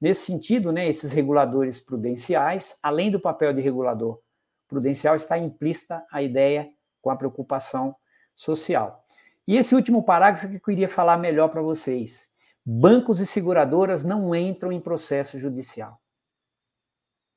[0.00, 4.20] Nesse sentido, né, esses reguladores prudenciais, além do papel de regulador
[4.68, 6.70] prudencial, está implícita a ideia
[7.00, 7.94] com a preocupação
[8.34, 9.04] social.
[9.46, 12.28] E esse último parágrafo que eu queria falar melhor para vocês.
[12.64, 16.00] Bancos e seguradoras não entram em processo judicial.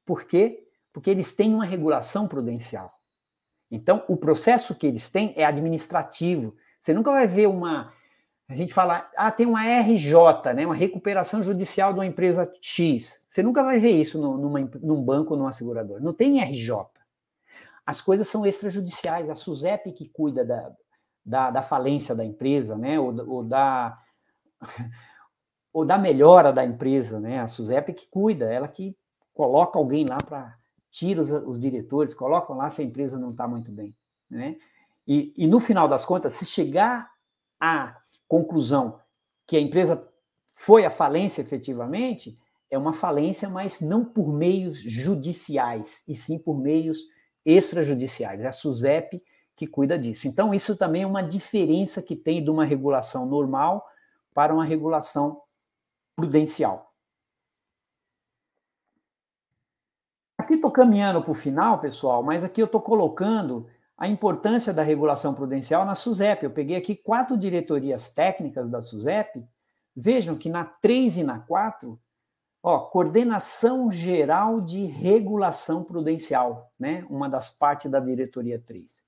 [0.04, 0.68] Por quê?
[0.92, 2.92] Porque eles têm uma regulação prudencial.
[3.70, 6.52] Então, o processo que eles têm é administrativo.
[6.80, 7.94] Você nunca vai ver uma.
[8.50, 13.22] A gente fala, ah, tem uma RJ, né, uma recuperação judicial de uma empresa X.
[13.30, 16.02] Você nunca vai ver isso numa, num banco numa seguradora.
[16.02, 16.76] Não tem RJ.
[17.86, 19.30] As coisas são extrajudiciais.
[19.30, 20.72] A SUSEP que cuida da,
[21.24, 23.96] da, da falência da empresa, né, ou, ou, da,
[25.72, 27.40] ou da melhora da empresa, né?
[27.40, 28.98] A SUSEP que cuida, ela que
[29.32, 30.58] coloca alguém lá para
[30.90, 33.96] tira os, os diretores, colocam lá se a empresa não está muito bem.
[34.28, 34.58] Né?
[35.08, 37.12] E, e, no final das contas, se chegar
[37.60, 37.96] à
[38.30, 39.00] conclusão
[39.46, 40.08] que a empresa
[40.54, 46.58] foi à falência efetivamente, é uma falência, mas não por meios judiciais, e sim por
[46.58, 47.00] meios
[47.44, 48.40] extrajudiciais.
[48.40, 49.22] É a SUSEP
[49.56, 50.28] que cuida disso.
[50.28, 53.86] Então, isso também é uma diferença que tem de uma regulação normal
[54.34, 55.42] para uma regulação
[56.16, 56.94] prudencial.
[60.38, 63.68] Aqui estou caminhando para o final, pessoal, mas aqui eu estou colocando
[64.00, 66.46] a importância da regulação prudencial na SUSEP.
[66.46, 69.46] Eu peguei aqui quatro diretorias técnicas da SUSEP.
[69.94, 72.00] Vejam que na 3 e na 4,
[72.64, 77.06] ó, coordenação geral de regulação prudencial, né?
[77.10, 79.04] Uma das partes da diretoria 3.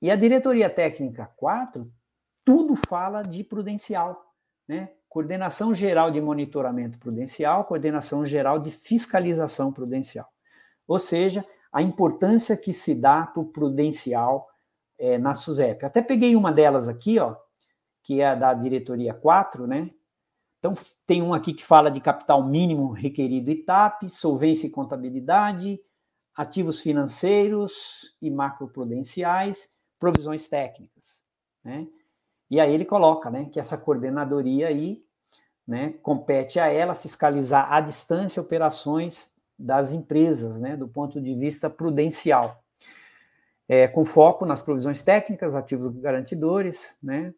[0.00, 1.92] E a diretoria técnica 4,
[2.42, 4.34] tudo fala de prudencial,
[4.66, 4.88] né?
[5.10, 10.28] coordenação geral de monitoramento prudencial, coordenação geral de fiscalização prudencial.
[10.88, 11.44] Ou seja,
[11.74, 14.48] a importância que se dá para o prudencial
[14.96, 15.84] é, na SUSEP.
[15.84, 17.34] Até peguei uma delas aqui, ó,
[18.04, 19.88] que é a da diretoria 4, né?
[20.60, 20.72] Então,
[21.04, 25.80] tem um aqui que fala de capital mínimo requerido e TAP, solvência e contabilidade,
[26.36, 29.68] ativos financeiros e macroprudenciais,
[29.98, 31.20] provisões técnicas,
[31.64, 31.88] né?
[32.48, 35.02] E aí ele coloca, né, que essa coordenadoria aí,
[35.66, 41.70] né, compete a ela fiscalizar à distância operações das empresas, né, do ponto de vista
[41.70, 42.62] prudencial,
[43.68, 47.32] é, com foco nas provisões técnicas, ativos garantidores, né,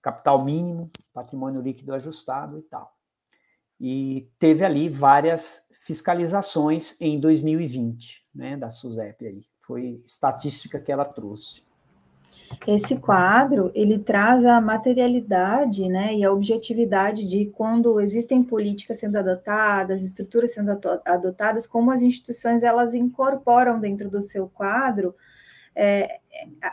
[0.00, 2.94] capital mínimo, patrimônio líquido ajustado e tal.
[3.78, 9.44] E teve ali várias fiscalizações em 2020, né, da SUSEP aí.
[9.66, 11.65] Foi estatística que ela trouxe.
[12.66, 19.16] Esse quadro, ele traz a materialidade, né, e a objetividade de quando existem políticas sendo
[19.16, 20.70] adotadas, estruturas sendo
[21.04, 25.14] adotadas, como as instituições elas incorporam dentro do seu quadro
[25.76, 26.20] é,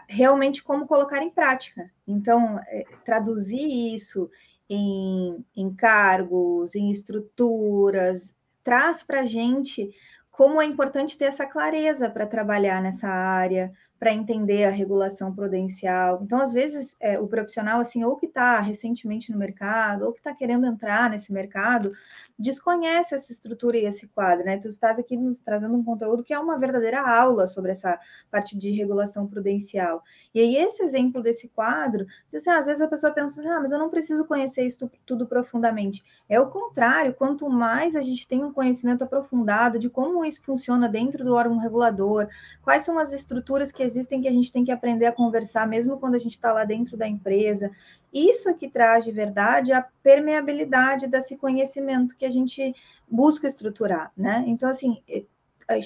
[0.08, 1.92] realmente como colocar em prática.
[2.08, 4.30] Então, é, traduzir isso
[4.70, 8.34] em, em cargos, em estruturas,
[8.64, 9.94] traz para a gente
[10.32, 13.72] como é importante ter essa clareza para trabalhar nessa área,
[14.04, 16.20] para entender a regulação prudencial.
[16.22, 20.20] Então, às vezes, é, o profissional, assim, ou que está recentemente no mercado, ou que
[20.20, 21.94] está querendo entrar nesse mercado,
[22.38, 24.58] desconhece essa estrutura e esse quadro, né?
[24.58, 27.98] Tu estás aqui nos trazendo um conteúdo que é uma verdadeira aula sobre essa
[28.30, 30.04] parte de regulação prudencial.
[30.36, 32.06] E aí, esse exemplo desse quadro,
[32.36, 35.26] assim, às vezes a pessoa pensa assim, ah, mas eu não preciso conhecer isso tudo
[35.26, 36.04] profundamente.
[36.28, 40.90] É o contrário, quanto mais a gente tem um conhecimento aprofundado de como isso funciona
[40.90, 42.28] dentro do órgão regulador,
[42.62, 45.98] quais são as estruturas que existem que a gente tem que aprender a conversar, mesmo
[45.98, 47.72] quando a gente está lá dentro da empresa,
[48.14, 52.76] isso é que traz de verdade a permeabilidade desse conhecimento que a gente
[53.10, 54.44] busca estruturar, né?
[54.48, 55.02] Então, assim,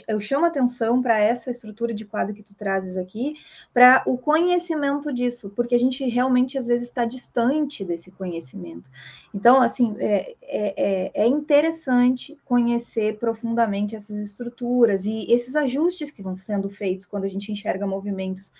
[0.08, 3.36] eu chamo atenção para essa estrutura de quadro que tu trazes aqui,
[3.74, 8.90] para o conhecimento disso, porque a gente realmente às vezes está distante desse conhecimento.
[9.34, 16.24] Então, assim, é, é, é, é interessante conhecer profundamente essas estruturas e esses ajustes que
[16.24, 18.52] vão sendo feitos quando a gente enxerga movimentos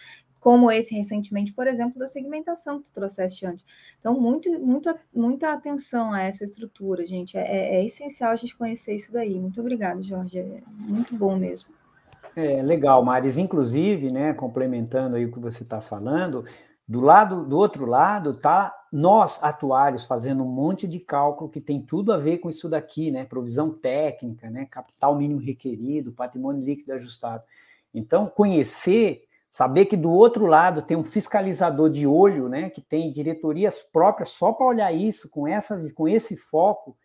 [0.48, 3.66] como esse recentemente, por exemplo, da segmentação que tu trouxeste antes.
[4.00, 7.38] Então, muito, muito, muita atenção a essa estrutura, gente.
[7.38, 9.38] É, é, é essencial a gente conhecer isso daí.
[9.38, 10.40] Muito obrigada, Jorge.
[10.40, 11.76] É muito bom mesmo.
[12.34, 13.38] É legal, Maris.
[13.38, 16.46] Inclusive, né, complementando aí o que você está falando,
[16.88, 21.82] do lado, do outro lado, tá nós atuários fazendo um monte de cálculo que tem
[21.82, 23.26] tudo a ver com isso daqui, né?
[23.26, 24.66] Provisão técnica, né?
[24.72, 27.44] Capital mínimo requerido, patrimônio líquido ajustado.
[27.94, 32.70] Então, conhecer, saber que do outro lado tem um fiscalizador de olho, né?
[32.70, 36.98] Que tem diretorias próprias só para olhar isso, com essa, com esse foco,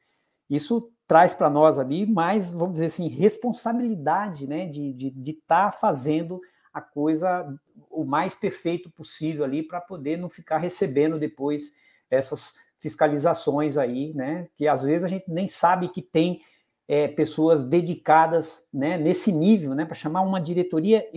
[0.48, 4.66] isso traz para nós ali mais, vamos dizer assim, responsabilidade, né?
[4.66, 6.40] De estar tá fazendo
[6.72, 7.46] a coisa
[7.90, 11.72] o mais perfeito possível ali para poder não ficar recebendo depois
[12.10, 14.48] essas fiscalizações aí, né?
[14.56, 16.40] Que às vezes a gente nem sabe que tem
[16.88, 19.84] é, pessoas dedicadas né, nesse nível, né?
[19.84, 21.08] Para chamar uma diretoria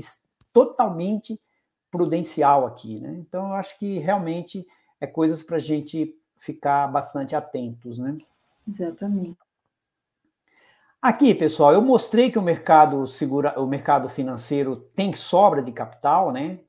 [0.55, 1.37] totalmente
[1.91, 3.17] prudencial aqui, né?
[3.19, 4.65] Então eu acho que realmente
[5.01, 8.17] é coisas para a gente ficar bastante atentos, né?
[8.65, 9.37] Exatamente.
[11.01, 16.31] Aqui, pessoal, eu mostrei que o mercado segura, o mercado financeiro tem sobra de capital,
[16.31, 16.59] né?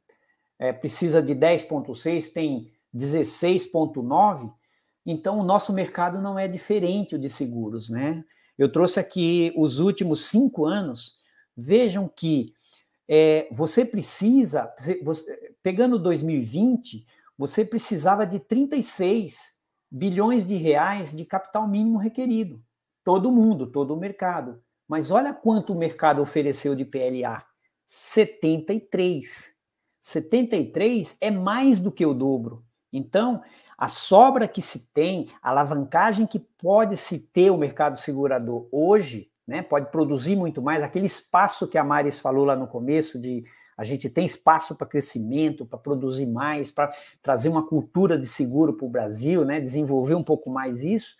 [0.58, 4.52] É, precisa de 10,6, tem 16,9.
[5.06, 8.24] Então, o nosso mercado não é diferente o de seguros, né?
[8.58, 11.18] Eu trouxe aqui os últimos cinco anos.
[11.56, 12.52] Vejam que
[13.08, 14.72] é, você precisa,
[15.02, 17.06] você, pegando 2020,
[17.38, 19.56] você precisava de 36
[19.90, 22.62] bilhões de reais de capital mínimo requerido.
[23.04, 24.60] Todo mundo, todo o mercado.
[24.88, 27.44] Mas olha quanto o mercado ofereceu de PLA:
[27.84, 29.54] 73.
[30.00, 32.64] 73 é mais do que o dobro.
[32.92, 33.42] Então,
[33.76, 39.30] a sobra que se tem, a alavancagem que pode se ter o mercado segurador hoje,
[39.46, 43.44] né, pode produzir muito mais, aquele espaço que a Maris falou lá no começo de
[43.76, 46.90] a gente tem espaço para crescimento, para produzir mais, para
[47.22, 51.14] trazer uma cultura de seguro para o Brasil, né, desenvolver um pouco mais isso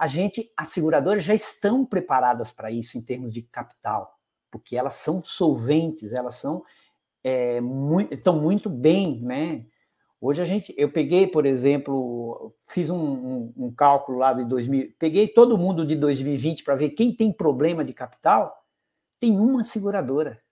[0.00, 4.18] a gente, as seguradoras já estão preparadas para isso em termos de capital,
[4.50, 6.64] porque elas são solventes, elas são
[7.22, 9.66] é, muito, estão muito bem, né?
[10.20, 14.92] Hoje a gente, eu peguei, por exemplo, fiz um, um, um cálculo lá de 2000,
[14.98, 18.54] peguei todo mundo de 2020 para ver quem tem problema de capital,
[19.18, 20.42] tem uma seguradora,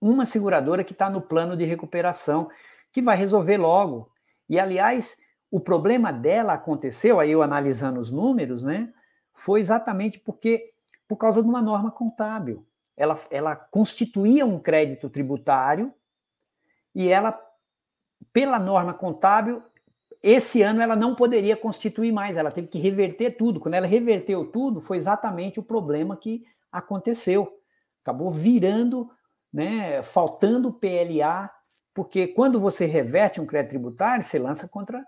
[0.00, 2.48] uma seguradora que está no plano de recuperação,
[2.90, 4.10] que vai resolver logo.
[4.48, 5.18] E aliás,
[5.50, 8.92] o problema dela aconteceu, aí eu analisando os números, né,
[9.34, 10.72] foi exatamente porque
[11.06, 12.66] por causa de uma norma contábil.
[12.96, 15.94] Ela, ela constituía um crédito tributário
[16.94, 17.38] e ela,
[18.32, 19.62] pela norma contábil,
[20.22, 23.60] esse ano ela não poderia constituir mais, ela teve que reverter tudo.
[23.60, 27.60] Quando ela reverteu tudo, foi exatamente o problema que aconteceu.
[28.02, 29.10] Acabou virando,
[29.52, 31.50] né, faltando PLA,
[31.94, 35.04] porque quando você reverte um crédito tributário, você lança contra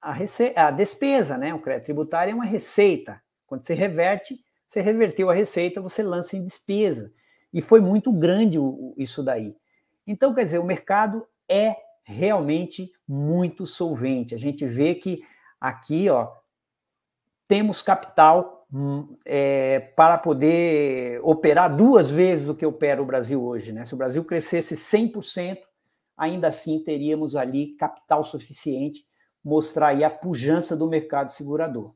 [0.00, 0.16] a,
[0.56, 1.54] a despesa, né?
[1.54, 3.22] O crédito tributário é uma receita.
[3.46, 7.12] Quando você reverte, você reverteu a receita, você lança em despesa.
[7.52, 9.54] E foi muito grande o, isso daí.
[10.06, 14.34] Então, quer dizer, o mercado é realmente muito solvente.
[14.34, 15.22] A gente vê que
[15.60, 16.30] aqui, ó,
[17.46, 23.72] temos capital hum, é, para poder operar duas vezes o que opera o Brasil hoje.
[23.72, 23.84] Né?
[23.84, 25.58] Se o Brasil crescesse 100%,
[26.16, 29.04] ainda assim teríamos ali capital suficiente
[29.44, 31.94] mostrar aí a pujança do mercado segurador.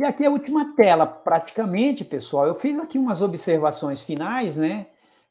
[0.00, 2.46] E aqui a última tela, praticamente, pessoal.
[2.46, 4.86] Eu fiz aqui umas observações finais, né?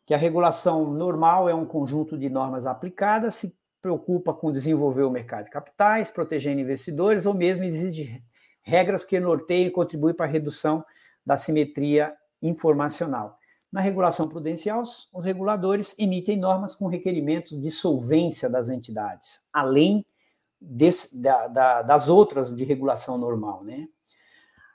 [0.06, 5.10] Que a regulação normal é um conjunto de normas aplicadas, se preocupa com desenvolver o
[5.10, 8.24] mercado de capitais, protegendo investidores, ou mesmo exige
[8.62, 10.86] regras que norteiem e contribuem para a redução
[11.26, 13.40] da simetria informacional.
[13.72, 20.06] Na regulação prudencial, os reguladores emitem normas com requerimentos de solvência das entidades, além
[20.62, 23.64] desse, da, da, das outras de regulação normal.
[23.64, 23.88] Né?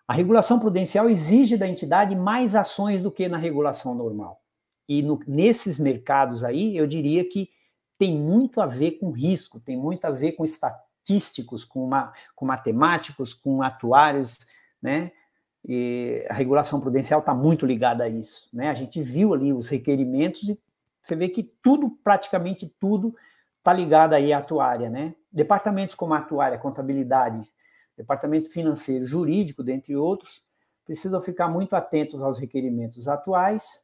[0.06, 4.40] A regulação prudencial exige da entidade mais ações do que na regulação normal.
[4.88, 7.48] E no, nesses mercados aí, eu diria que
[7.98, 12.44] tem muito a ver com risco, tem muito a ver com estatísticos, com, uma, com
[12.44, 14.38] matemáticos, com atuários,
[14.82, 15.10] né?
[15.66, 18.50] E a regulação prudencial está muito ligada a isso.
[18.52, 18.68] Né?
[18.68, 20.60] A gente viu ali os requerimentos e
[21.00, 23.16] você vê que tudo, praticamente tudo,
[23.58, 24.90] está ligado aí à atuária.
[24.90, 25.14] Né?
[25.32, 27.50] Departamentos como a atuária, contabilidade,
[27.96, 30.42] departamento financeiro, jurídico, dentre outros,
[30.84, 33.82] precisam ficar muito atentos aos requerimentos atuais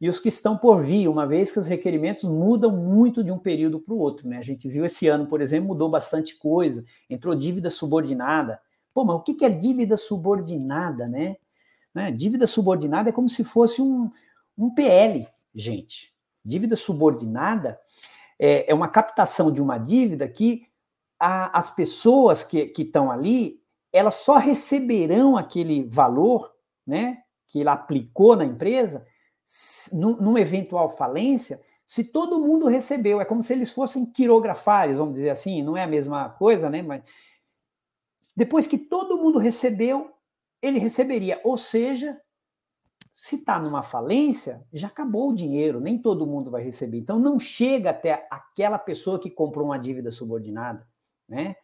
[0.00, 3.38] e os que estão por vir, uma vez que os requerimentos mudam muito de um
[3.38, 4.28] período para o outro.
[4.28, 4.38] Né?
[4.38, 8.60] A gente viu esse ano, por exemplo, mudou bastante coisa, entrou dívida subordinada,
[8.94, 11.36] Pô, mas o que é dívida subordinada, né?
[11.92, 12.12] né?
[12.12, 14.08] Dívida subordinada é como se fosse um,
[14.56, 16.14] um PL, gente.
[16.44, 17.78] Dívida subordinada
[18.38, 20.68] é, é uma captação de uma dívida que
[21.24, 23.58] a, as pessoas que estão ali,
[23.90, 26.52] elas só receberão aquele valor,
[26.86, 29.06] né, que ele aplicou na empresa,
[29.90, 33.22] numa eventual falência, se todo mundo recebeu.
[33.22, 36.82] É como se eles fossem quirografares, vamos dizer assim, não é a mesma coisa, né?
[36.82, 37.02] Mas
[38.36, 40.12] depois que todo mundo recebeu,
[40.60, 41.40] ele receberia.
[41.42, 42.20] Ou seja,
[43.12, 46.98] se está numa falência, já acabou o dinheiro, nem todo mundo vai receber.
[46.98, 50.86] Então não chega até aquela pessoa que comprou uma dívida subordinada,
[51.28, 51.56] né?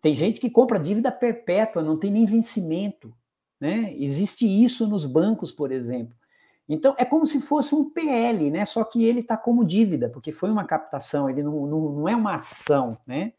[0.00, 3.14] Tem gente que compra dívida perpétua, não tem nem vencimento,
[3.60, 3.94] né?
[3.96, 6.14] Existe isso nos bancos, por exemplo.
[6.68, 8.64] Então é como se fosse um PL, né?
[8.64, 12.16] Só que ele está como dívida, porque foi uma captação, ele não, não, não é
[12.16, 13.32] uma ação, né?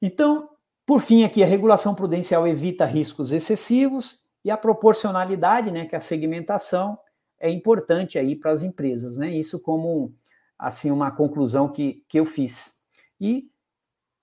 [0.00, 0.48] Então,
[0.86, 5.98] por fim, aqui a regulação prudencial evita riscos excessivos e a proporcionalidade, né, que é
[5.98, 6.98] a segmentação
[7.40, 9.30] é importante aí para as empresas, né?
[9.30, 10.12] Isso como
[10.58, 12.78] assim uma conclusão que, que eu fiz.
[13.20, 13.48] E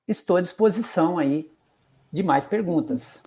[0.07, 1.49] estou à disposição aí
[2.11, 3.22] de mais perguntas.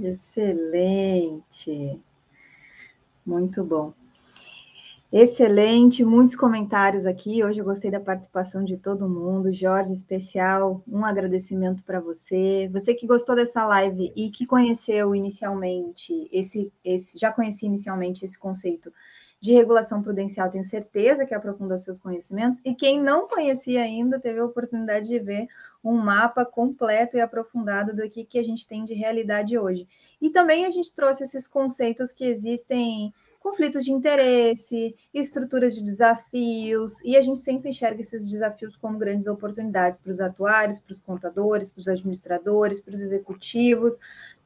[0.00, 2.00] Excelente.
[3.24, 3.92] Muito bom.
[5.12, 7.44] Excelente, muitos comentários aqui.
[7.44, 9.52] Hoje eu gostei da participação de todo mundo.
[9.52, 12.66] Jorge, especial, um agradecimento para você.
[12.72, 18.38] Você que gostou dessa live e que conheceu inicialmente esse, esse já conhecia inicialmente esse
[18.38, 18.90] conceito
[19.42, 22.60] de regulação prudencial, tenho certeza que aprofundou seus conhecimentos.
[22.64, 25.48] E quem não conhecia ainda teve a oportunidade de ver
[25.82, 29.88] um mapa completo e aprofundado do que, que a gente tem de realidade hoje.
[30.20, 37.00] E também a gente trouxe esses conceitos que existem conflitos de interesse, estruturas de desafios,
[37.04, 41.00] e a gente sempre enxerga esses desafios como grandes oportunidades para os atuários, para os
[41.00, 43.98] contadores, para os administradores, para os executivos,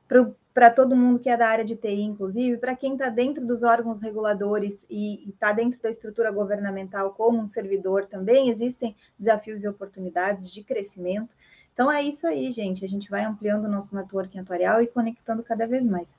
[0.09, 0.27] para
[0.71, 4.01] todo mundo que é da área de TI, inclusive, para quem está dentro dos órgãos
[4.01, 10.51] reguladores e está dentro da estrutura governamental como um servidor também, existem desafios e oportunidades
[10.51, 11.37] de crescimento.
[11.75, 12.85] Então é isso aí, gente.
[12.85, 16.17] A gente vai ampliando o nosso networking atuarial e conectando cada vez mais.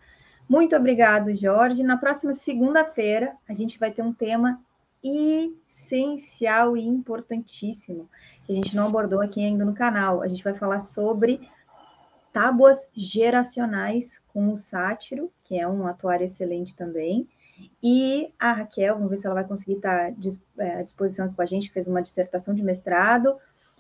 [0.47, 1.81] Muito obrigado, Jorge.
[1.81, 4.61] Na próxima segunda-feira, a gente vai ter um tema
[5.03, 8.07] essencial e importantíssimo
[8.45, 10.21] que a gente não abordou aqui ainda no canal.
[10.21, 11.49] A gente vai falar sobre
[12.37, 17.27] tábuas geracionais com o Sátiro, que é um atuário excelente também,
[17.81, 20.13] e a Raquel, vamos ver se ela vai conseguir estar
[20.59, 23.35] é, à disposição aqui com a gente, fez uma dissertação de mestrado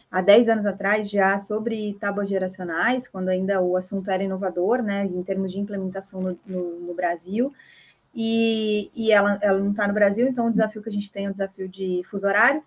[0.09, 5.05] há 10 anos atrás já sobre tábuas geracionais, quando ainda o assunto era inovador, né,
[5.05, 7.53] em termos de implementação no, no, no Brasil,
[8.15, 11.27] e, e ela, ela não está no Brasil, então o desafio que a gente tem
[11.27, 12.63] é o desafio de fuso horário,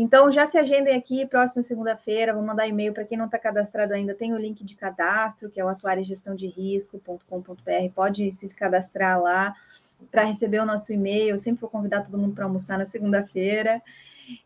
[0.00, 3.92] então, já se agendem aqui, próxima segunda-feira, vou mandar e-mail para quem não está cadastrado
[3.92, 9.52] ainda, tem o link de cadastro, que é o atuariagestãoderisco.com.br, pode se cadastrar lá
[10.08, 13.82] para receber o nosso e-mail, eu sempre vou convidar todo mundo para almoçar na segunda-feira,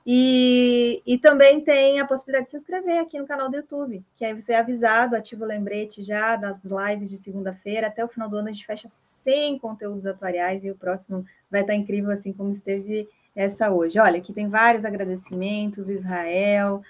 [0.06, 4.24] e, e também tem a possibilidade de se inscrever aqui no canal do YouTube, que
[4.24, 8.26] aí você é avisado, ativa o lembrete já das lives de segunda-feira, até o final
[8.26, 12.32] do ano a gente fecha 100 conteúdos atuariais, e o próximo vai estar incrível, assim
[12.32, 13.98] como esteve essa hoje.
[13.98, 16.82] Olha, aqui tem vários agradecimentos, Israel,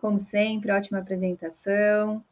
[0.00, 2.22] como sempre, ótima apresentação.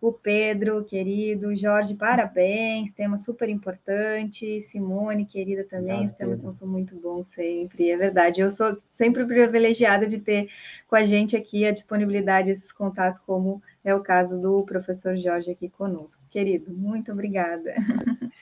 [0.00, 4.58] O Pedro, querido, Jorge, parabéns, tema super importante.
[4.62, 8.40] Simone, querida também, os temas são, são muito bons sempre, é verdade.
[8.40, 10.48] Eu sou sempre privilegiada de ter
[10.88, 15.50] com a gente aqui a disponibilidade desses contatos, como é o caso do professor Jorge
[15.50, 16.22] aqui conosco.
[16.30, 17.74] Querido, muito obrigada.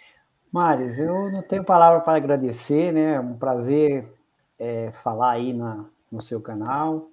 [0.53, 3.15] Maris, eu não tenho palavra para agradecer, né?
[3.15, 4.18] É um prazer
[4.59, 7.11] é, falar aí na, no seu canal.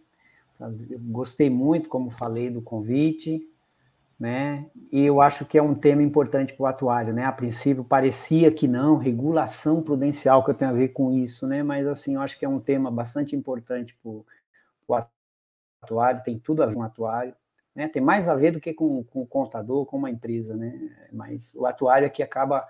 [1.10, 3.48] Gostei muito, como falei, do convite,
[4.20, 4.66] né?
[4.92, 7.26] E eu acho que é um tema importante para o atuário, né?
[7.26, 11.62] A princípio parecia que não, regulação prudencial que eu tenho a ver com isso, né?
[11.62, 15.06] Mas assim, eu acho que é um tema bastante importante para o
[15.82, 17.36] atuário, tem tudo a ver com o atuário,
[17.76, 17.90] né?
[17.90, 20.90] Tem mais a ver do que com, com o contador, com uma empresa, né?
[21.12, 22.66] Mas o atuário é que acaba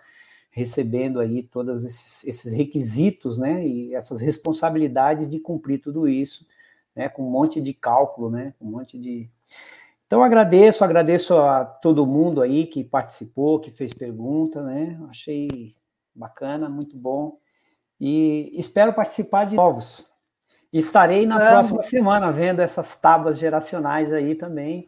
[0.55, 6.47] recebendo aí todos esses, esses, requisitos, né, e essas responsabilidades de cumprir tudo isso,
[6.95, 9.29] né, com um monte de cálculo, né, um monte de...
[10.07, 15.75] Então, agradeço, agradeço a todo mundo aí que participou, que fez pergunta, né, achei
[16.15, 17.37] bacana, muito bom,
[17.99, 20.09] e espero participar de novos.
[20.71, 21.51] Estarei na Vamos.
[21.51, 24.87] próxima semana vendo essas tábuas geracionais aí também,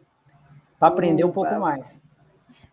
[0.78, 2.00] para aprender um pouco mais.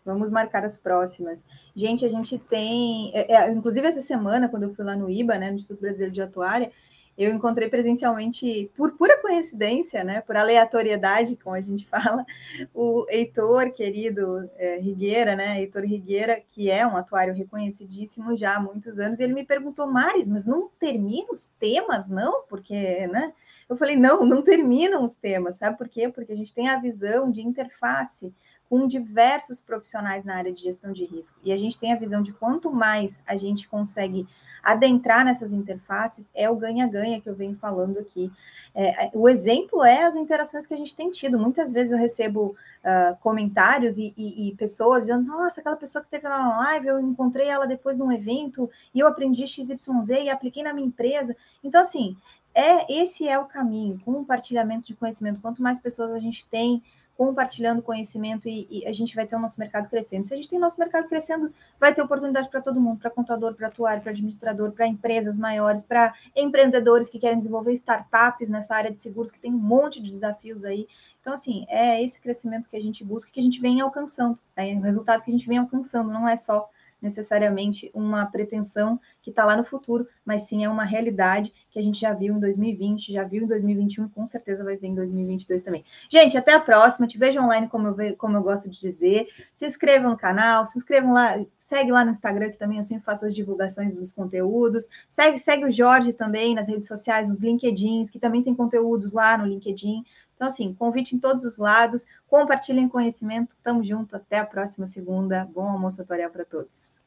[0.06, 1.44] Vamos marcar as próximas.
[1.76, 3.12] Gente, a gente tem.
[3.14, 6.14] É, é, inclusive, essa semana, quando eu fui lá no IBA, né, no Instituto Brasileiro
[6.14, 6.72] de Atuária,
[7.18, 12.26] eu encontrei presencialmente, por pura coincidência, né, por aleatoriedade, como a gente fala,
[12.74, 18.60] o Heitor, querido é, Rigueira, né, Heitor Rigueira, que é um atuário reconhecidíssimo já há
[18.60, 22.44] muitos anos, e ele me perguntou, Maris, mas não termina os temas, não?
[22.44, 23.34] Porque, né?
[23.68, 26.10] Eu falei, não, não terminam os temas, sabe por quê?
[26.10, 28.34] Porque a gente tem a visão de interface
[28.76, 31.40] com diversos profissionais na área de gestão de risco.
[31.42, 34.28] E a gente tem a visão de quanto mais a gente consegue
[34.62, 38.30] adentrar nessas interfaces, é o ganha-ganha que eu venho falando aqui.
[38.74, 41.40] É, é, o exemplo é as interações que a gente tem tido.
[41.40, 42.54] Muitas vezes eu recebo
[42.84, 46.88] uh, comentários e, e, e, pessoas dizendo: Nossa, aquela pessoa que teve lá na live,
[46.88, 49.78] eu encontrei ela depois de um evento e eu aprendi XYZ
[50.22, 51.34] e apliquei na minha empresa.
[51.64, 52.18] Então, assim,
[52.54, 55.40] é esse é o caminho, compartilhamento de conhecimento.
[55.40, 56.84] Quanto mais pessoas a gente tem
[57.18, 60.26] compartilhando conhecimento e, e, a gente vai ter o nosso mercado crescendo.
[60.26, 63.54] Se a gente tem nosso mercado crescendo, vai ter oportunidade para todo mundo, para contador,
[63.56, 68.92] para atuário, para administrador, para empresas maiores, para empreendedores que querem desenvolver startups nessa área
[68.92, 70.88] de seguros, que tem um monte de desafios aí.
[71.22, 74.38] Então, assim, é esse crescimento que a gente busca, que a gente vem alcançando.
[74.56, 76.70] É o resultado que a gente vem alcançando, não é só
[77.02, 81.82] necessariamente uma pretensão que está lá no futuro, mas sim é uma realidade que a
[81.82, 85.62] gente já viu em 2020, já viu em 2021, com certeza vai ver em 2022
[85.62, 85.84] também.
[86.10, 87.08] Gente, até a próxima.
[87.08, 89.28] Te vejo online, como eu, como eu gosto de dizer.
[89.54, 93.04] Se inscrevam no canal, se inscrevam lá, segue lá no Instagram, que também eu sempre
[93.04, 94.88] faço as divulgações dos conteúdos.
[95.10, 99.38] Segue, segue o Jorge também nas redes sociais, nos LinkedIns, que também tem conteúdos lá
[99.38, 100.04] no LinkedIn.
[100.36, 105.50] Então, assim, convite em todos os lados, compartilhem conhecimento, tamo junto, até a próxima segunda.
[105.54, 107.00] Bom almoço tutorial para todos.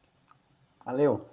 [0.84, 1.26] Valeu!